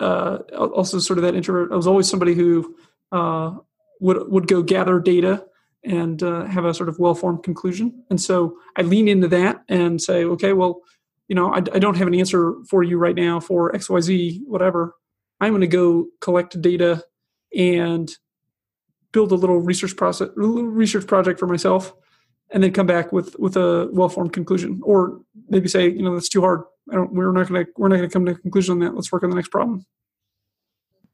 uh, 0.00 0.38
also 0.54 0.98
sort 0.98 1.18
of 1.18 1.24
that 1.24 1.34
introvert. 1.34 1.72
I 1.72 1.76
was 1.76 1.86
always 1.86 2.08
somebody 2.08 2.34
who 2.34 2.76
uh, 3.12 3.56
would 4.00 4.30
would 4.30 4.46
go 4.46 4.62
gather 4.62 5.00
data 5.00 5.44
and 5.84 6.22
uh, 6.22 6.44
have 6.44 6.64
a 6.64 6.74
sort 6.74 6.88
of 6.88 6.98
well 6.98 7.14
formed 7.14 7.42
conclusion. 7.42 8.04
And 8.10 8.20
so 8.20 8.56
I 8.76 8.82
lean 8.82 9.08
into 9.08 9.28
that 9.28 9.62
and 9.68 10.00
say, 10.00 10.24
okay, 10.24 10.52
well, 10.52 10.82
you 11.28 11.34
know, 11.34 11.52
I, 11.52 11.58
I 11.58 11.78
don't 11.78 11.96
have 11.96 12.08
an 12.08 12.14
answer 12.14 12.54
for 12.68 12.82
you 12.82 12.98
right 12.98 13.14
now 13.14 13.38
for 13.38 13.74
X 13.74 13.88
Y 13.88 14.00
Z 14.00 14.42
whatever. 14.46 14.94
I'm 15.40 15.52
going 15.52 15.60
to 15.60 15.66
go 15.66 16.06
collect 16.20 16.60
data 16.60 17.04
and 17.56 18.10
build 19.12 19.32
a 19.32 19.36
little 19.36 19.60
research 19.60 19.96
process, 19.96 20.28
research 20.36 21.06
project 21.06 21.38
for 21.38 21.46
myself, 21.46 21.94
and 22.50 22.62
then 22.62 22.72
come 22.72 22.86
back 22.86 23.12
with 23.12 23.38
with 23.38 23.56
a 23.56 23.88
well 23.92 24.08
formed 24.08 24.32
conclusion, 24.32 24.80
or 24.82 25.20
maybe 25.48 25.68
say, 25.68 25.88
you 25.88 26.02
know, 26.02 26.14
that's 26.14 26.28
too 26.28 26.40
hard. 26.40 26.62
I 26.90 26.96
don't. 26.96 27.12
We're 27.12 27.32
not 27.32 27.48
going 27.48 27.64
to. 27.64 27.72
We're 27.76 27.88
not 27.88 27.96
going 27.96 28.08
to 28.08 28.12
come 28.12 28.26
to 28.26 28.32
a 28.32 28.34
conclusion 28.34 28.72
on 28.72 28.78
that. 28.80 28.94
Let's 28.94 29.12
work 29.12 29.22
on 29.22 29.30
the 29.30 29.36
next 29.36 29.50
problem. 29.50 29.86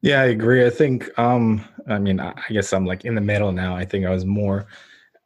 Yeah, 0.00 0.20
I 0.20 0.26
agree. 0.26 0.64
I 0.64 0.70
think. 0.70 1.16
um 1.18 1.64
I 1.86 1.98
mean, 1.98 2.18
I 2.18 2.32
guess 2.50 2.72
I'm 2.72 2.86
like 2.86 3.04
in 3.04 3.14
the 3.14 3.20
middle 3.20 3.52
now. 3.52 3.76
I 3.76 3.84
think 3.84 4.06
I 4.06 4.10
was 4.10 4.24
more 4.24 4.66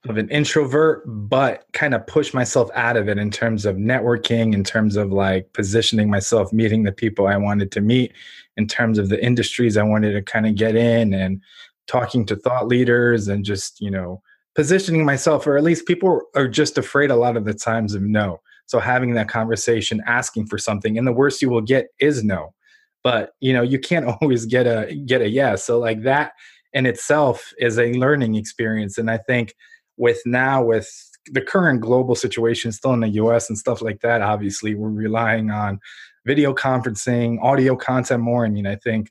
of 0.07 0.17
an 0.17 0.29
introvert, 0.31 1.03
but 1.07 1.65
kind 1.73 1.95
of 1.95 2.07
push 2.07 2.33
myself 2.33 2.71
out 2.75 2.97
of 2.97 3.09
it 3.09 3.19
in 3.19 3.31
terms 3.31 3.67
of 3.67 3.77
networking, 3.77 4.55
in 4.55 4.63
terms 4.63 4.97
of 4.97 5.13
like 5.13 5.53
positioning 5.55 6.09
myself, 6.09 6.53
meeting 6.53 6.85
the 6.85 6.93
people 6.93 7.27
I 7.27 7.37
wanted 7.37 7.73
to 7.73 7.81
meet, 7.81 8.13
in 8.57 8.69
terms 8.69 8.99
of 8.99 9.09
the 9.09 9.23
industries 9.25 9.77
I 9.77 9.83
wanted 9.83 10.13
to 10.13 10.23
kind 10.23 10.47
of 10.47 10.55
get 10.55 10.77
in, 10.77 11.13
and 11.13 11.43
talking 11.89 12.25
to 12.27 12.37
thought 12.37 12.69
leaders 12.69 13.29
and 13.29 13.45
just 13.45 13.81
you 13.81 13.91
know 13.91 14.23
positioning 14.55 15.05
myself 15.05 15.47
or 15.47 15.57
at 15.57 15.65
least 15.65 15.87
people 15.87 16.21
are 16.35 16.49
just 16.49 16.79
afraid 16.79 17.11
a 17.11 17.17
lot 17.17 17.37
of 17.37 17.45
the 17.45 17.55
times 17.55 17.95
of 17.95 18.03
no. 18.03 18.41
So 18.67 18.81
having 18.81 19.15
that 19.15 19.29
conversation 19.29 20.03
asking 20.07 20.47
for 20.47 20.59
something 20.59 20.99
and 20.99 21.07
the 21.07 21.13
worst 21.13 21.41
you 21.41 21.49
will 21.49 21.63
get 21.63 21.89
is 22.01 22.23
no. 22.23 22.55
But 23.03 23.31
you 23.41 23.53
know 23.53 23.63
you 23.63 23.79
can't 23.79 24.07
always 24.21 24.47
get 24.47 24.67
a 24.67 24.95
get 24.95 25.23
a 25.23 25.29
yes. 25.29 25.65
So 25.65 25.79
like 25.79 26.03
that 26.03 26.33
in 26.73 26.87
itself 26.87 27.53
is 27.59 27.79
a 27.79 27.93
learning 27.95 28.35
experience 28.35 28.99
and 28.99 29.11
i 29.11 29.17
think 29.17 29.55
with 29.99 30.21
now 30.25 30.63
with 30.63 30.89
the 31.31 31.43
current 31.43 31.81
global 31.81 32.15
situation 32.15 32.73
still 32.73 32.95
in 32.95 33.01
the 33.01 33.09
us 33.09 33.51
and 33.51 33.59
stuff 33.59 33.83
like 33.83 34.01
that 34.01 34.23
obviously 34.23 34.75
we're 34.75 34.89
relying 34.89 35.51
on 35.51 35.79
video 36.25 36.55
conferencing 36.55 37.39
audio 37.43 37.77
content 37.77 38.23
more 38.23 38.47
i 38.47 38.49
mean 38.49 38.67
i 38.67 38.77
think 38.77 39.11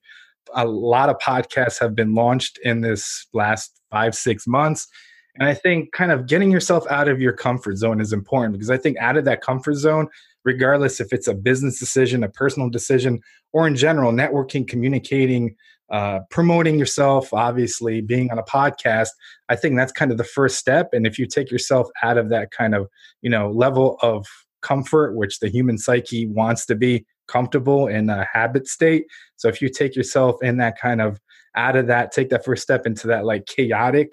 a 0.53 0.65
lot 0.65 1.09
of 1.09 1.17
podcasts 1.17 1.79
have 1.79 1.95
been 1.95 2.13
launched 2.13 2.59
in 2.63 2.81
this 2.81 3.27
last 3.33 3.79
five, 3.91 4.15
six 4.15 4.47
months. 4.47 4.87
And 5.35 5.47
I 5.47 5.53
think 5.53 5.91
kind 5.91 6.11
of 6.11 6.27
getting 6.27 6.51
yourself 6.51 6.85
out 6.89 7.07
of 7.07 7.21
your 7.21 7.33
comfort 7.33 7.77
zone 7.77 8.01
is 8.01 8.11
important 8.11 8.53
because 8.53 8.71
I 8.71 8.77
think 8.77 8.97
out 8.97 9.17
of 9.17 9.25
that 9.25 9.41
comfort 9.41 9.75
zone, 9.75 10.07
regardless 10.43 10.99
if 10.99 11.13
it's 11.13 11.27
a 11.27 11.33
business 11.33 11.79
decision, 11.79 12.23
a 12.23 12.29
personal 12.29 12.69
decision, 12.69 13.19
or 13.53 13.67
in 13.67 13.75
general, 13.75 14.11
networking, 14.11 14.67
communicating, 14.67 15.55
uh, 15.89 16.19
promoting 16.29 16.77
yourself, 16.77 17.33
obviously 17.33 18.01
being 18.01 18.29
on 18.31 18.37
a 18.37 18.43
podcast, 18.43 19.09
I 19.49 19.55
think 19.55 19.75
that's 19.75 19.91
kind 19.91 20.11
of 20.11 20.17
the 20.17 20.23
first 20.23 20.57
step. 20.57 20.89
And 20.93 21.07
if 21.07 21.17
you 21.17 21.25
take 21.25 21.51
yourself 21.51 21.87
out 22.03 22.17
of 22.17 22.29
that 22.29 22.51
kind 22.51 22.75
of, 22.75 22.87
you 23.21 23.29
know, 23.29 23.51
level 23.51 23.97
of 24.01 24.25
comfort, 24.61 25.15
which 25.15 25.39
the 25.39 25.49
human 25.49 25.77
psyche 25.77 26.27
wants 26.27 26.65
to 26.65 26.75
be, 26.75 27.05
comfortable 27.27 27.87
in 27.87 28.09
a 28.09 28.25
habit 28.31 28.67
state. 28.67 29.05
So 29.35 29.47
if 29.47 29.61
you 29.61 29.69
take 29.69 29.95
yourself 29.95 30.41
in 30.41 30.57
that 30.57 30.79
kind 30.79 31.01
of 31.01 31.19
out 31.55 31.75
of 31.75 31.87
that, 31.87 32.11
take 32.11 32.29
that 32.29 32.45
first 32.45 32.63
step 32.63 32.85
into 32.85 33.07
that 33.07 33.25
like 33.25 33.45
chaotic 33.45 34.11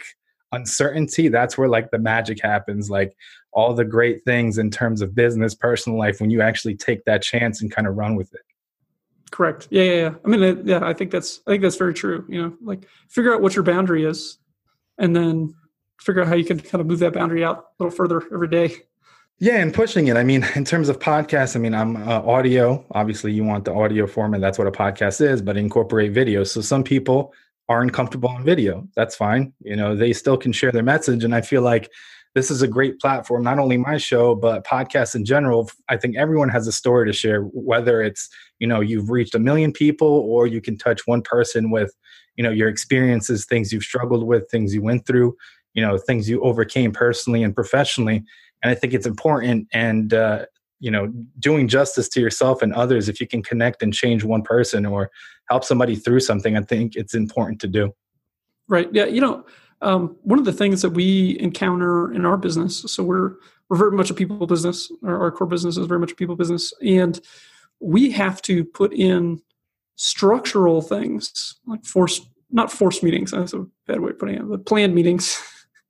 uncertainty, 0.53 1.29
that's 1.29 1.59
where 1.59 1.69
like 1.69 1.91
the 1.91 1.99
magic 1.99 2.41
happens. 2.43 2.91
Like 2.91 3.17
all 3.53 3.75
the 3.75 3.85
great 3.85 4.25
things 4.25 4.59
in 4.59 4.71
terms 4.71 5.01
of 5.01 5.15
business, 5.15 5.55
personal 5.55 5.99
life, 5.99 6.21
when 6.21 6.31
you 6.31 6.41
actually 6.41 6.77
take 6.77 7.05
that 7.05 7.23
chance 7.23 7.61
and 7.61 7.71
kind 7.71 7.87
of 7.87 7.97
run 7.97 8.17
with 8.17 8.33
it. 8.35 8.41
Correct. 9.35 9.67
Yeah, 9.69 9.83
yeah, 9.83 9.95
yeah. 9.95 10.15
I 10.25 10.29
mean, 10.29 10.63
yeah, 10.65 10.79
I 10.85 10.93
think 10.93 11.11
that's 11.11 11.41
I 11.45 11.51
think 11.51 11.63
that's 11.63 11.75
very 11.75 11.93
true. 11.93 12.25
You 12.29 12.41
know, 12.41 12.57
like 12.63 12.87
figure 13.09 13.35
out 13.35 13.43
what 13.43 13.57
your 13.57 13.65
boundary 13.65 14.05
is, 14.05 14.39
and 14.97 15.15
then 15.15 15.53
figure 16.01 16.23
out 16.23 16.29
how 16.29 16.37
you 16.37 16.45
can 16.45 16.61
kind 16.61 16.81
of 16.81 16.87
move 16.87 17.01
that 17.01 17.15
boundary 17.15 17.43
out 17.43 17.57
a 17.59 17.83
little 17.83 17.97
further 17.97 18.23
every 18.33 18.47
day. 18.47 18.77
Yeah, 19.41 19.57
and 19.57 19.75
pushing 19.75 20.07
it. 20.07 20.17
I 20.17 20.23
mean, 20.23 20.47
in 20.55 20.65
terms 20.65 20.89
of 20.89 21.01
podcasts, 21.01 21.57
I 21.57 21.59
mean, 21.59 21.75
I'm 21.75 21.97
uh, 21.97 22.21
audio. 22.21 22.87
Obviously, 22.93 23.33
you 23.33 23.43
want 23.43 23.65
the 23.65 23.75
audio 23.75 24.07
format. 24.07 24.41
That's 24.41 24.57
what 24.57 24.69
a 24.69 24.71
podcast 24.71 25.21
is, 25.21 25.43
but 25.43 25.57
incorporate 25.57 26.13
video. 26.13 26.45
So 26.45 26.61
some 26.61 26.85
people 26.85 27.35
aren't 27.69 27.93
comfortable 27.93 28.29
on 28.29 28.45
video. 28.45 28.87
That's 28.95 29.17
fine. 29.17 29.53
You 29.63 29.75
know, 29.75 29.97
they 29.97 30.13
still 30.13 30.37
can 30.37 30.53
share 30.53 30.71
their 30.71 30.85
message. 30.85 31.25
And 31.25 31.35
I 31.35 31.41
feel 31.41 31.63
like 31.63 31.91
this 32.35 32.51
is 32.51 32.63
a 32.63 32.69
great 32.69 32.99
platform, 32.99 33.43
not 33.43 33.59
only 33.59 33.77
my 33.77 33.97
show, 33.97 34.35
but 34.35 34.67
podcasts 34.67 35.15
in 35.15 35.25
general. 35.25 35.71
I 35.89 35.97
think 35.97 36.17
everyone 36.17 36.49
has 36.49 36.67
a 36.67 36.73
story 36.73 37.07
to 37.07 37.13
share, 37.13 37.43
whether 37.43 38.03
it's, 38.03 38.29
you 38.59 38.67
know, 38.67 38.81
you've 38.81 39.11
reached 39.11 39.35
a 39.35 39.39
million 39.39 39.73
people 39.73 40.09
or 40.09 40.47
you 40.47 40.61
can 40.61 40.77
touch 40.77 41.07
one 41.07 41.23
person 41.23 41.71
with, 41.71 41.95
you 42.37 42.43
know, 42.43 42.51
your 42.51 42.69
experiences, 42.69 43.47
things 43.47 43.73
you've 43.73 43.85
struggled 43.85 44.27
with, 44.27 44.51
things 44.51 44.75
you 44.75 44.83
went 44.83 45.07
through, 45.07 45.37
you 45.75 45.83
know, 45.83 45.97
things 45.97 46.29
you 46.29 46.41
overcame 46.43 46.93
personally 46.93 47.43
and 47.43 47.55
professionally. 47.55 48.25
And 48.63 48.71
i 48.71 48.75
think 48.75 48.95
it's 48.95 49.07
important 49.07 49.69
and 49.75 50.15
uh, 50.15 50.47
you 50.81 50.91
know 50.91 51.13
doing 51.39 51.69
justice 51.69 52.09
to 52.11 52.21
yourself 52.21 52.63
and 52.63 52.73
others 52.75 53.09
if 53.09 53.21
you 53.21 53.27
can 53.27 53.43
connect 53.43 53.83
and 53.83 53.93
change 53.95 54.25
one 54.25 54.43
person 54.43 54.85
or 54.85 55.11
help 55.49 55.65
somebody 55.65 55.97
through 55.97 56.21
something 56.21 56.57
i 56.57 56.61
think 56.61 56.95
it's 56.97 57.15
important 57.15 57.61
to 57.61 57.69
do. 57.69 57.93
Right. 58.69 58.89
Yeah 58.93 59.07
you 59.07 59.21
know 59.21 59.45
um, 59.85 60.17
one 60.23 60.39
of 60.39 60.45
the 60.45 60.53
things 60.53 60.83
that 60.83 60.91
we 60.91 61.39
encounter 61.39 62.13
in 62.13 62.25
our 62.25 62.37
business 62.37 62.81
so 62.87 63.03
we're 63.03 63.37
we're 63.69 63.77
very 63.77 63.93
much 63.93 64.11
a 64.11 64.15
people 64.15 64.47
business. 64.47 64.91
Our, 65.05 65.19
our 65.21 65.31
core 65.31 65.47
business 65.47 65.77
is 65.77 65.87
very 65.87 66.01
much 66.01 66.13
a 66.13 66.17
people 66.17 66.37
business. 66.37 66.73
And 66.85 67.21
we 67.81 68.11
have 68.13 68.43
to 68.43 68.65
put 68.65 68.93
in 68.93 69.41
structural 69.97 70.83
things 70.83 71.57
like 71.67 71.85
force 71.85 72.21
not 72.51 72.71
forced 72.71 73.03
meetings 73.03 73.31
that's 73.31 73.53
a 73.53 73.65
bad 73.87 74.01
way 74.01 74.11
of 74.11 74.19
putting 74.19 74.35
it 74.35 74.49
but 74.49 74.67
planned 74.67 74.93
meetings 74.93 75.41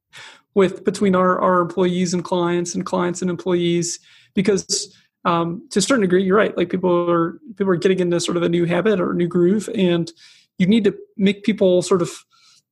with 0.55 0.85
between 0.85 1.15
our, 1.15 1.39
our 1.41 1.61
employees 1.61 2.13
and 2.13 2.23
clients 2.23 2.75
and 2.75 2.87
clients 2.87 3.23
and 3.23 3.31
employees. 3.31 3.99
Because 4.35 4.95
um, 5.25 5.67
to 5.71 5.79
a 5.79 5.83
certain 5.83 6.03
degree 6.03 6.23
you're 6.23 6.37
right 6.37 6.57
like 6.57 6.71
people 6.71 7.11
are 7.11 7.39
people 7.57 7.73
are 7.73 7.77
getting 7.77 8.01
into 8.01 8.21
sort 8.21 8.37
of 8.37 8.43
a 8.43 8.49
new 8.49 8.65
habit 8.65 9.01
or 9.01 9.13
a 9.13 9.15
new 9.15 9.29
groove 9.29 9.69
and 9.75 10.13
you 10.59 10.67
need 10.67 10.85
to 10.85 10.97
make 11.17 11.45
people 11.45 11.83
sort 11.83 12.03
of 12.03 12.11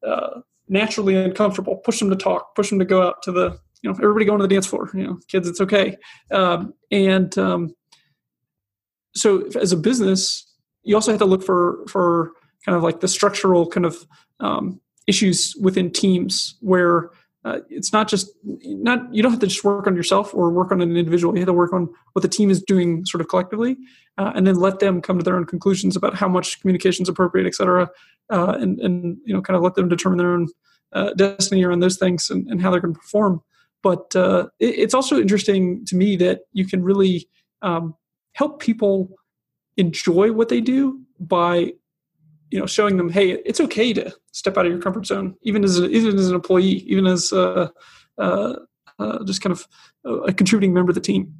uh, 0.06 0.40
naturally 0.68 1.16
uncomfortable. 1.16 1.76
Push 1.76 1.98
them 1.98 2.10
to 2.10 2.16
talk 2.16 2.54
push 2.54 2.70
them 2.70 2.78
to 2.78 2.84
go 2.84 3.02
out 3.02 3.22
to 3.22 3.32
the 3.32 3.58
you 3.82 3.90
know 3.90 3.96
everybody 3.98 4.24
going 4.24 4.38
to 4.38 4.46
the 4.46 4.54
dance 4.54 4.66
floor 4.66 4.90
you 4.94 5.04
know 5.04 5.18
kids 5.28 5.48
it's 5.48 5.60
okay. 5.60 5.96
Um, 6.30 6.74
and 6.90 7.36
um, 7.38 7.74
so 9.14 9.46
as 9.60 9.72
a 9.72 9.76
business 9.76 10.46
you 10.82 10.94
also 10.94 11.12
have 11.12 11.20
to 11.20 11.26
look 11.26 11.42
for 11.42 11.84
for 11.88 12.32
kind 12.64 12.76
of 12.76 12.82
like 12.82 13.00
the 13.00 13.08
structural 13.08 13.66
kind 13.66 13.86
of 13.86 14.06
um, 14.40 14.80
issues 15.06 15.54
within 15.60 15.90
teams 15.90 16.56
where 16.60 17.10
uh, 17.44 17.58
it's 17.68 17.92
not 17.92 18.08
just 18.08 18.30
not 18.44 19.12
you 19.12 19.22
don't 19.22 19.32
have 19.32 19.40
to 19.40 19.46
just 19.46 19.64
work 19.64 19.86
on 19.86 19.96
yourself 19.96 20.34
or 20.34 20.50
work 20.50 20.70
on 20.70 20.80
an 20.80 20.96
individual. 20.96 21.34
You 21.34 21.40
have 21.40 21.48
to 21.48 21.52
work 21.52 21.72
on 21.72 21.88
what 22.12 22.22
the 22.22 22.28
team 22.28 22.50
is 22.50 22.62
doing 22.62 23.04
sort 23.04 23.20
of 23.20 23.28
collectively 23.28 23.76
uh, 24.16 24.32
and 24.34 24.46
then 24.46 24.56
let 24.56 24.78
them 24.78 25.02
come 25.02 25.18
to 25.18 25.24
their 25.24 25.36
own 25.36 25.46
conclusions 25.46 25.96
about 25.96 26.14
how 26.14 26.28
much 26.28 26.60
communication 26.60 27.02
is 27.02 27.08
appropriate 27.08 27.46
et 27.46 27.54
cetera 27.54 27.90
uh, 28.30 28.56
and 28.60 28.78
and 28.80 29.18
you 29.24 29.34
know 29.34 29.42
kind 29.42 29.56
of 29.56 29.62
let 29.62 29.74
them 29.74 29.88
determine 29.88 30.18
their 30.18 30.32
own 30.32 30.48
uh, 30.92 31.12
destiny 31.14 31.64
around 31.64 31.80
those 31.80 31.96
things 31.96 32.30
and, 32.30 32.46
and 32.48 32.60
how 32.60 32.70
they're 32.70 32.80
going 32.80 32.94
to 32.94 33.00
perform. 33.00 33.42
But 33.82 34.14
uh, 34.14 34.48
it, 34.60 34.78
it's 34.78 34.94
also 34.94 35.20
interesting 35.20 35.84
to 35.86 35.96
me 35.96 36.16
that 36.16 36.42
you 36.52 36.66
can 36.66 36.82
really 36.82 37.28
um, 37.62 37.94
help 38.34 38.60
people 38.60 39.10
enjoy 39.76 40.32
what 40.32 40.48
they 40.48 40.60
do 40.60 41.00
by 41.18 41.72
you 42.52 42.58
know 42.58 42.66
showing 42.66 42.96
them 42.96 43.08
hey 43.08 43.32
it's 43.46 43.60
okay 43.60 43.92
to 43.92 44.14
step 44.32 44.56
out 44.56 44.66
of 44.66 44.72
your 44.72 44.80
comfort 44.80 45.06
zone 45.06 45.34
even 45.42 45.64
as 45.64 45.78
a, 45.78 45.88
even 45.88 46.18
as 46.18 46.28
an 46.28 46.34
employee 46.34 46.84
even 46.86 47.06
as 47.06 47.32
a, 47.32 47.70
just 49.24 49.40
kind 49.40 49.52
of 49.52 49.66
a 50.26 50.32
contributing 50.32 50.72
member 50.72 50.90
of 50.90 50.94
the 50.94 51.00
team 51.00 51.34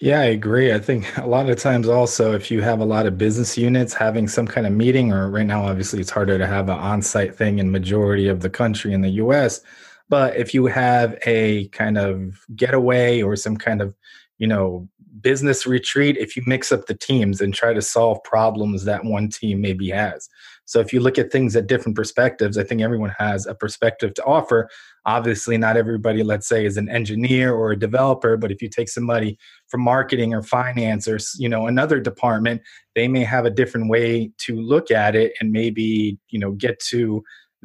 Yeah, 0.00 0.18
I 0.18 0.34
agree. 0.34 0.72
I 0.72 0.80
think 0.80 1.16
a 1.16 1.28
lot 1.28 1.48
of 1.48 1.58
times 1.58 1.86
also, 1.86 2.32
if 2.34 2.50
you 2.50 2.60
have 2.60 2.80
a 2.80 2.84
lot 2.84 3.06
of 3.06 3.16
business 3.16 3.56
units 3.56 3.94
having 3.94 4.26
some 4.26 4.48
kind 4.48 4.66
of 4.66 4.72
meeting, 4.72 5.12
or 5.12 5.30
right 5.30 5.46
now, 5.46 5.62
obviously, 5.64 6.00
it's 6.00 6.10
harder 6.10 6.38
to 6.38 6.46
have 6.46 6.68
an 6.68 6.76
on 6.76 7.02
site 7.02 7.36
thing 7.36 7.60
in 7.60 7.70
majority 7.70 8.26
of 8.26 8.40
the 8.40 8.50
country 8.50 8.94
in 8.94 9.00
the 9.00 9.22
US. 9.22 9.60
But 10.08 10.36
if 10.36 10.54
you 10.54 10.66
have 10.66 11.16
a 11.24 11.68
kind 11.68 11.98
of 11.98 12.44
getaway 12.56 13.22
or 13.22 13.36
some 13.36 13.56
kind 13.56 13.80
of, 13.80 13.94
you 14.38 14.48
know, 14.48 14.88
business 15.20 15.66
retreat, 15.66 16.16
if 16.16 16.36
you 16.36 16.42
mix 16.46 16.72
up 16.72 16.86
the 16.86 16.94
teams 16.94 17.40
and 17.40 17.52
try 17.52 17.72
to 17.74 17.82
solve 17.82 18.22
problems 18.24 18.84
that 18.84 19.04
one 19.04 19.28
team 19.28 19.60
maybe 19.60 19.90
has. 19.90 20.28
So 20.64 20.80
if 20.80 20.92
you 20.92 21.00
look 21.00 21.18
at 21.18 21.30
things 21.30 21.54
at 21.54 21.66
different 21.66 21.96
perspectives, 21.96 22.56
I 22.56 22.64
think 22.64 22.80
everyone 22.80 23.12
has 23.18 23.46
a 23.46 23.54
perspective 23.54 24.14
to 24.14 24.24
offer. 24.24 24.68
Obviously, 25.04 25.58
not 25.58 25.76
everybody, 25.76 26.22
let's 26.22 26.48
say, 26.48 26.64
is 26.64 26.76
an 26.76 26.88
engineer 26.88 27.52
or 27.52 27.72
a 27.72 27.78
developer, 27.78 28.36
but 28.36 28.52
if 28.52 28.62
you 28.62 28.68
take 28.68 28.88
somebody 28.88 29.36
from 29.68 29.82
marketing 29.82 30.32
or 30.32 30.42
finance 30.42 31.08
or 31.08 31.18
you 31.36 31.48
know 31.48 31.66
another 31.66 32.00
department, 32.00 32.62
they 32.94 33.08
may 33.08 33.24
have 33.24 33.44
a 33.44 33.50
different 33.50 33.90
way 33.90 34.30
to 34.38 34.60
look 34.60 34.90
at 34.90 35.16
it 35.16 35.32
and 35.40 35.50
maybe 35.50 36.16
you 36.30 36.38
know 36.38 36.52
get 36.52 36.78
to 36.78 37.22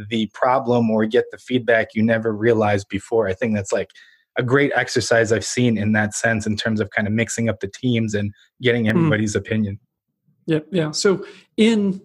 the 0.10 0.26
problem 0.34 0.90
or 0.90 1.06
get 1.06 1.26
the 1.32 1.38
feedback 1.38 1.90
you 1.94 2.04
never 2.04 2.34
realized 2.34 2.88
before. 2.90 3.28
I 3.28 3.34
think 3.34 3.56
that's 3.56 3.72
like 3.72 3.92
a 4.38 4.44
great 4.44 4.72
exercise 4.76 5.32
I've 5.32 5.46
seen 5.46 5.78
in 5.78 5.94
that 5.94 6.14
sense 6.14 6.46
in 6.46 6.56
terms 6.56 6.80
of 6.80 6.90
kind 6.92 7.08
of 7.08 7.14
mixing 7.14 7.50
up 7.50 7.60
the 7.60 7.68
teams 7.68 8.14
and 8.14 8.34
getting 8.62 8.86
hmm. 8.86 8.92
everybody's 8.92 9.34
mm. 9.34 9.40
opinion. 9.40 9.80
Yeah, 10.46 10.60
yeah. 10.72 10.92
So 10.92 11.26
in 11.58 12.02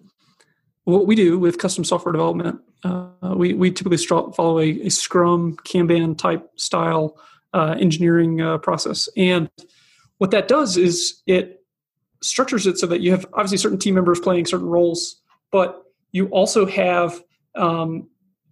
what 0.83 1.07
we 1.07 1.15
do 1.15 1.39
with 1.39 1.57
custom 1.57 1.83
software 1.83 2.11
development, 2.11 2.59
uh, 2.83 3.07
we 3.35 3.53
we 3.53 3.71
typically 3.71 3.97
follow 3.97 4.59
a, 4.59 4.81
a, 4.81 4.89
Scrum 4.89 5.55
Kanban 5.65 6.17
type 6.17 6.49
style 6.57 7.17
uh, 7.53 7.75
engineering 7.79 8.41
uh, 8.41 8.57
process, 8.57 9.07
and 9.15 9.49
what 10.17 10.31
that 10.31 10.49
does 10.49 10.75
is 10.75 11.21
it 11.25 11.61
structures 12.21 12.67
it 12.67 12.77
so 12.77 12.87
that 12.87 13.01
you 13.01 13.11
have 13.11 13.25
obviously 13.33 13.57
certain 13.57 13.79
team 13.79 13.95
members 13.95 14.19
playing 14.19 14.45
certain 14.45 14.67
roles, 14.67 15.21
but 15.51 15.83
you 16.11 16.27
also 16.27 16.65
have 16.65 17.21
um, 17.55 18.09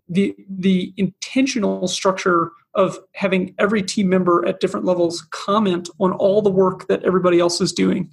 the 0.08 0.34
the 0.50 0.94
intentional 0.96 1.88
structure 1.90 2.52
of 2.74 2.98
having 3.14 3.54
every 3.60 3.84
team 3.84 4.10
member 4.10 4.48
at 4.48 4.60
different 4.60 4.86
levels 4.86 5.28
comment 5.32 5.90
on 6.00 6.14
all 6.14 6.42
the 6.42 6.50
work 6.50 6.88
that 6.88 7.04
everybody 7.04 7.40
else 7.40 7.60
is 7.60 7.74
doing 7.74 8.10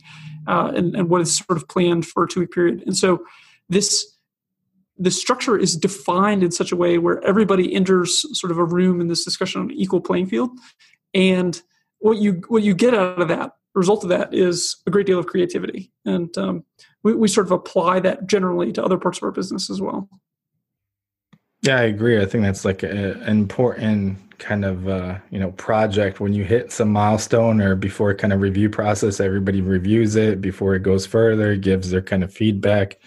uh, 0.47 0.73
and, 0.75 0.97
and 0.97 1.09
what 1.09 1.21
is 1.21 1.37
sort 1.37 1.57
of 1.57 1.69
planned 1.69 2.07
for 2.07 2.25
a 2.25 2.29
two 2.29 2.41
week 2.41 2.51
period. 2.51 2.83
And 2.87 2.97
so 2.97 3.25
this 3.69 4.17
the 5.01 5.11
structure 5.13 5.57
is 5.57 5.77
defined 5.77 6.43
in 6.43 6.51
such 6.51 6.73
a 6.73 6.77
way 6.77 6.99
where 6.99 7.23
everybody 7.25 7.73
enters 7.73 8.27
sort 8.37 8.51
of 8.51 8.59
a 8.59 8.65
room 8.65 9.01
in 9.01 9.07
this 9.07 9.25
discussion 9.25 9.61
on 9.61 9.71
an 9.71 9.77
equal 9.77 10.01
playing 10.01 10.27
field. 10.27 10.51
And 11.15 11.61
what 12.01 12.19
you 12.19 12.43
what 12.49 12.65
you 12.65 12.75
get 12.75 12.95
out 12.95 13.21
of 13.21 13.29
that 13.29 13.53
result 13.75 14.03
of 14.03 14.11
that 14.11 14.35
is 14.35 14.77
a 14.87 14.91
great 14.91 15.07
deal 15.07 15.19
of 15.19 15.27
creativity. 15.27 15.93
And 16.05 16.37
um, 16.37 16.65
we, 17.05 17.15
we 17.15 17.29
sort 17.29 17.47
of 17.47 17.53
apply 17.53 18.01
that 18.01 18.27
generally 18.27 18.73
to 18.73 18.85
other 18.85 18.99
parts 18.99 19.19
of 19.19 19.23
our 19.23 19.31
business 19.31 19.71
as 19.71 19.81
well. 19.81 20.09
Yeah, 21.63 21.77
I 21.79 21.83
agree. 21.83 22.21
I 22.21 22.27
think 22.27 22.45
that's 22.45 22.65
like 22.65 22.83
an 22.83 23.23
important 23.23 24.19
kind 24.39 24.65
of 24.65 24.89
uh, 24.89 25.19
you 25.31 25.41
know 25.41 25.51
project 25.53 26.21
when 26.21 26.33
you 26.33 26.45
hit 26.45 26.71
some 26.71 26.91
milestone 26.93 27.61
or 27.61 27.75
before 27.75 28.15
kind 28.15 28.33
of 28.33 28.41
review 28.41 28.71
process. 28.71 29.21
Everybody 29.21 29.61
reviews 29.61 30.15
it 30.17 30.41
before 30.41 30.75
it 30.77 30.83
goes 30.85 31.05
further, 31.07 31.57
gives 31.57 31.91
their 31.91 32.03
kind 32.03 32.23
of 32.23 32.33
feedback, 32.33 32.99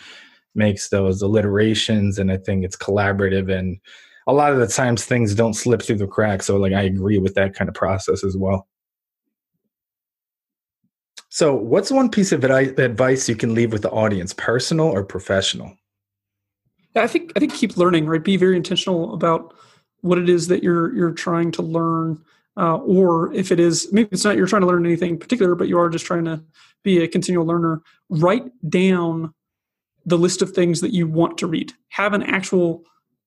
makes 0.55 0.89
those 0.89 1.21
alliterations, 1.21 2.19
and 2.19 2.31
I 2.31 2.37
think 2.37 2.65
it's 2.65 2.77
collaborative. 2.77 3.51
And 3.57 3.77
a 4.27 4.33
lot 4.33 4.53
of 4.53 4.59
the 4.59 4.67
times 4.67 5.05
things 5.05 5.35
don't 5.35 5.53
slip 5.55 5.81
through 5.83 5.97
the 5.97 6.07
cracks. 6.07 6.47
So 6.47 6.57
like 6.57 6.73
I 6.73 6.83
agree 6.83 7.19
with 7.19 7.35
that 7.35 7.55
kind 7.55 7.69
of 7.69 7.75
process 7.75 8.23
as 8.25 8.37
well. 8.37 8.67
So, 11.29 11.55
what's 11.55 11.89
one 11.89 12.11
piece 12.11 12.31
of 12.31 12.43
advice 12.43 13.27
you 13.27 13.35
can 13.35 13.55
leave 13.55 13.71
with 13.73 13.81
the 13.81 13.89
audience, 13.89 14.33
personal 14.35 14.85
or 14.87 15.03
professional? 15.03 15.75
I 16.95 17.07
think 17.07 17.31
I 17.35 17.39
think 17.39 17.53
keep 17.53 17.77
learning, 17.77 18.05
right? 18.07 18.23
Be 18.23 18.37
very 18.37 18.55
intentional 18.55 19.13
about 19.13 19.53
what 20.01 20.17
it 20.17 20.29
is 20.29 20.47
that 20.47 20.63
you're 20.63 20.93
you're 20.95 21.11
trying 21.11 21.51
to 21.53 21.61
learn, 21.61 22.21
uh, 22.57 22.77
or 22.77 23.33
if 23.33 23.51
it 23.51 23.59
is 23.59 23.91
maybe 23.91 24.09
it's 24.11 24.23
not 24.23 24.35
you're 24.35 24.47
trying 24.47 24.61
to 24.61 24.67
learn 24.67 24.85
anything 24.85 25.17
particular, 25.17 25.55
but 25.55 25.67
you 25.67 25.79
are 25.79 25.89
just 25.89 26.05
trying 26.05 26.25
to 26.25 26.43
be 26.83 27.01
a 27.01 27.07
continual 27.07 27.45
learner. 27.45 27.81
Write 28.09 28.45
down 28.69 29.33
the 30.05 30.17
list 30.17 30.41
of 30.41 30.51
things 30.51 30.81
that 30.81 30.91
you 30.91 31.07
want 31.07 31.37
to 31.37 31.47
read. 31.47 31.73
Have 31.89 32.13
an 32.13 32.23
actual 32.23 32.83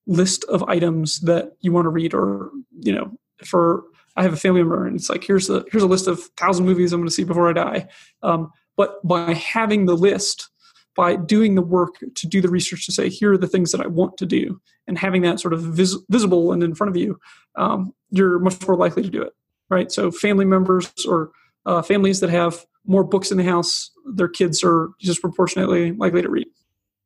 list 0.07 0.44
of 0.44 0.62
items 0.64 1.20
that 1.20 1.53
you 1.61 1.72
want 1.72 1.87
to 1.87 1.90
read, 1.90 2.12
or 2.12 2.50
you 2.81 2.92
know, 2.92 3.16
for 3.44 3.85
I 4.16 4.22
have 4.22 4.33
a 4.33 4.37
family 4.37 4.61
member, 4.61 4.87
and 4.87 4.96
it's 4.96 5.09
like 5.09 5.24
here's 5.24 5.48
a 5.48 5.64
here's 5.70 5.83
a 5.83 5.88
list 5.88 6.07
of 6.07 6.22
thousand 6.37 6.66
movies 6.66 6.92
I'm 6.92 7.00
going 7.00 7.09
to 7.09 7.14
see 7.14 7.24
before 7.24 7.48
I 7.48 7.53
die. 7.53 7.88
Um, 8.22 8.50
but 8.77 9.07
by 9.07 9.35
having 9.35 9.87
the 9.87 9.96
list 9.96 10.50
by 10.96 11.16
doing 11.16 11.54
the 11.54 11.62
work 11.62 11.96
to 12.14 12.26
do 12.26 12.40
the 12.40 12.48
research 12.48 12.87
to 12.87 12.92
say 12.92 13.09
here 13.09 13.33
are 13.33 13.38
the 13.38 13.48
things 13.48 13.72
that 13.72 13.80
i 13.80 13.87
want 13.87 14.16
to 14.16 14.26
do 14.26 14.61
and 14.87 14.98
having 14.98 15.22
that 15.22 15.40
sort 15.40 15.52
of 15.52 15.62
vis- 15.62 15.98
visible 16.09 16.52
and 16.52 16.62
in 16.62 16.74
front 16.74 16.90
of 16.90 16.96
you 16.96 17.18
um, 17.57 17.92
you're 18.11 18.38
much 18.38 18.66
more 18.66 18.76
likely 18.76 19.02
to 19.02 19.11
do 19.11 19.22
it 19.22 19.33
right? 19.70 19.90
So 19.90 20.11
family 20.11 20.44
members 20.44 20.92
or 21.07 21.30
uh, 21.66 21.83
families 21.83 22.20
that 22.20 22.30
have 22.30 22.64
more 22.87 23.04
books 23.04 23.30
in 23.30 23.38
the 23.38 23.44
house 23.44 23.90
their 24.07 24.28
kids 24.28 24.62
are 24.62 24.90
disproportionately 25.00 25.92
likely 25.92 26.22
to 26.22 26.28
read. 26.28 26.46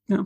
Yeah. 0.08 0.24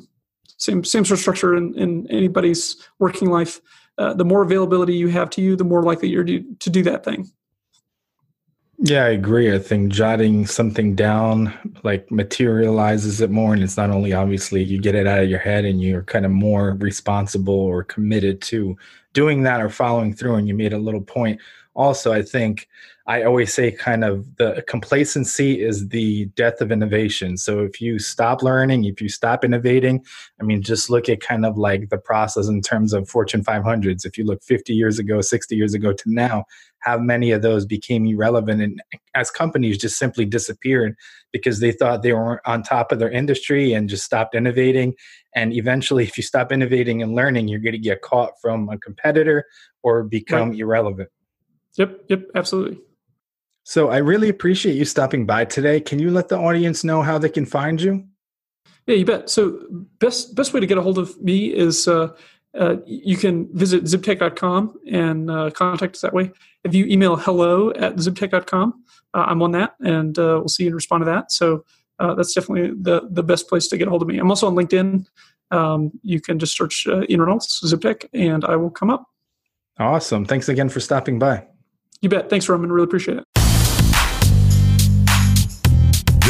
Same 0.56 0.84
same 0.84 1.04
sort 1.04 1.18
of 1.18 1.20
structure 1.20 1.54
in, 1.54 1.74
in 1.78 2.06
anybody's 2.10 2.76
working 2.98 3.30
life. 3.30 3.60
Uh, 3.98 4.14
the 4.14 4.24
more 4.24 4.42
availability 4.42 4.94
you 4.94 5.08
have 5.08 5.28
to 5.28 5.42
you 5.42 5.54
the 5.54 5.64
more 5.64 5.82
likely 5.82 6.08
you're 6.08 6.24
to, 6.24 6.42
to 6.60 6.70
do 6.70 6.82
that 6.82 7.04
thing 7.04 7.30
yeah, 8.84 9.04
I 9.04 9.10
agree. 9.10 9.54
I 9.54 9.60
think 9.60 9.92
jotting 9.92 10.44
something 10.44 10.96
down 10.96 11.54
like 11.84 12.10
materializes 12.10 13.20
it 13.20 13.30
more. 13.30 13.54
And 13.54 13.62
it's 13.62 13.76
not 13.76 13.90
only 13.90 14.12
obviously 14.12 14.60
you 14.60 14.80
get 14.80 14.96
it 14.96 15.06
out 15.06 15.22
of 15.22 15.30
your 15.30 15.38
head 15.38 15.64
and 15.64 15.80
you're 15.80 16.02
kind 16.02 16.26
of 16.26 16.32
more 16.32 16.72
responsible 16.72 17.54
or 17.54 17.84
committed 17.84 18.42
to 18.42 18.76
doing 19.12 19.44
that 19.44 19.60
or 19.60 19.68
following 19.68 20.12
through. 20.12 20.34
And 20.34 20.48
you 20.48 20.54
made 20.54 20.72
a 20.72 20.78
little 20.78 21.00
point. 21.00 21.40
Also, 21.74 22.12
I 22.12 22.22
think 22.22 22.68
I 23.06 23.24
always 23.24 23.52
say 23.52 23.72
kind 23.72 24.04
of 24.04 24.36
the 24.36 24.64
complacency 24.68 25.60
is 25.60 25.88
the 25.88 26.26
death 26.36 26.60
of 26.60 26.70
innovation. 26.70 27.36
So 27.36 27.60
if 27.60 27.80
you 27.80 27.98
stop 27.98 28.42
learning, 28.42 28.84
if 28.84 29.00
you 29.00 29.08
stop 29.08 29.44
innovating, 29.44 30.04
I 30.40 30.44
mean, 30.44 30.62
just 30.62 30.88
look 30.88 31.08
at 31.08 31.20
kind 31.20 31.44
of 31.44 31.58
like 31.58 31.88
the 31.88 31.98
process 31.98 32.46
in 32.46 32.60
terms 32.60 32.92
of 32.92 33.08
Fortune 33.08 33.42
500s. 33.44 34.06
If 34.06 34.16
you 34.16 34.24
look 34.24 34.42
50 34.44 34.72
years 34.72 34.98
ago, 34.98 35.20
60 35.20 35.56
years 35.56 35.74
ago 35.74 35.92
to 35.92 36.02
now, 36.06 36.44
how 36.78 36.98
many 36.98 37.30
of 37.30 37.42
those 37.42 37.64
became 37.64 38.06
irrelevant 38.06 38.60
and 38.60 38.82
as 39.14 39.30
companies 39.30 39.78
just 39.78 39.98
simply 39.98 40.24
disappeared 40.24 40.96
because 41.32 41.60
they 41.60 41.72
thought 41.72 42.02
they 42.02 42.12
were 42.12 42.40
on 42.46 42.62
top 42.62 42.92
of 42.92 42.98
their 42.98 43.10
industry 43.10 43.72
and 43.72 43.88
just 43.88 44.04
stopped 44.04 44.34
innovating. 44.34 44.94
And 45.34 45.52
eventually, 45.52 46.04
if 46.04 46.16
you 46.16 46.22
stop 46.22 46.52
innovating 46.52 47.02
and 47.02 47.14
learning, 47.14 47.48
you're 47.48 47.60
going 47.60 47.72
to 47.72 47.78
get 47.78 48.02
caught 48.02 48.32
from 48.40 48.68
a 48.68 48.78
competitor 48.78 49.46
or 49.82 50.02
become 50.02 50.50
right. 50.50 50.58
irrelevant. 50.58 51.08
Yep, 51.76 52.00
yep, 52.08 52.22
absolutely. 52.34 52.78
So 53.64 53.90
I 53.90 53.98
really 53.98 54.28
appreciate 54.28 54.74
you 54.74 54.84
stopping 54.84 55.24
by 55.24 55.44
today. 55.44 55.80
Can 55.80 55.98
you 55.98 56.10
let 56.10 56.28
the 56.28 56.38
audience 56.38 56.82
know 56.84 57.02
how 57.02 57.18
they 57.18 57.28
can 57.28 57.46
find 57.46 57.80
you? 57.80 58.04
Yeah, 58.86 58.96
you 58.96 59.04
bet. 59.04 59.30
So 59.30 59.60
best 60.00 60.34
best 60.34 60.52
way 60.52 60.60
to 60.60 60.66
get 60.66 60.78
a 60.78 60.82
hold 60.82 60.98
of 60.98 61.20
me 61.22 61.46
is 61.54 61.86
uh, 61.86 62.08
uh, 62.58 62.76
you 62.84 63.16
can 63.16 63.48
visit 63.56 63.84
zibtech.com 63.84 64.78
and 64.90 65.30
uh, 65.30 65.50
contact 65.50 65.96
us 65.96 66.00
that 66.02 66.12
way. 66.12 66.32
If 66.64 66.74
you 66.74 66.86
email 66.86 67.16
hello 67.16 67.70
at 67.70 67.96
zibtech.com, 67.96 68.84
uh, 69.14 69.24
I'm 69.26 69.42
on 69.42 69.52
that, 69.52 69.74
and 69.80 70.18
uh, 70.18 70.38
we'll 70.40 70.48
see 70.48 70.66
and 70.66 70.74
respond 70.74 71.02
to 71.02 71.04
that. 71.06 71.30
So 71.30 71.64
uh, 71.98 72.14
that's 72.14 72.34
definitely 72.34 72.76
the 72.80 73.08
the 73.10 73.22
best 73.22 73.48
place 73.48 73.68
to 73.68 73.76
get 73.76 73.86
a 73.86 73.90
hold 73.90 74.02
of 74.02 74.08
me. 74.08 74.18
I'm 74.18 74.30
also 74.30 74.48
on 74.48 74.54
LinkedIn. 74.54 75.06
Um, 75.52 75.92
you 76.02 76.20
can 76.20 76.38
just 76.38 76.56
search 76.56 76.86
uh, 76.86 77.02
Ian 77.08 77.20
Reynolds, 77.20 77.60
ZibTech, 77.64 78.08
and 78.14 78.44
I 78.44 78.56
will 78.56 78.70
come 78.70 78.90
up. 78.90 79.06
Awesome. 79.78 80.24
Thanks 80.24 80.48
again 80.48 80.68
for 80.68 80.80
stopping 80.80 81.18
by. 81.18 81.46
You 82.00 82.08
bet. 82.08 82.28
Thanks, 82.28 82.48
Roman. 82.48 82.72
Really 82.72 82.84
appreciate 82.84 83.18
it. 83.18 83.31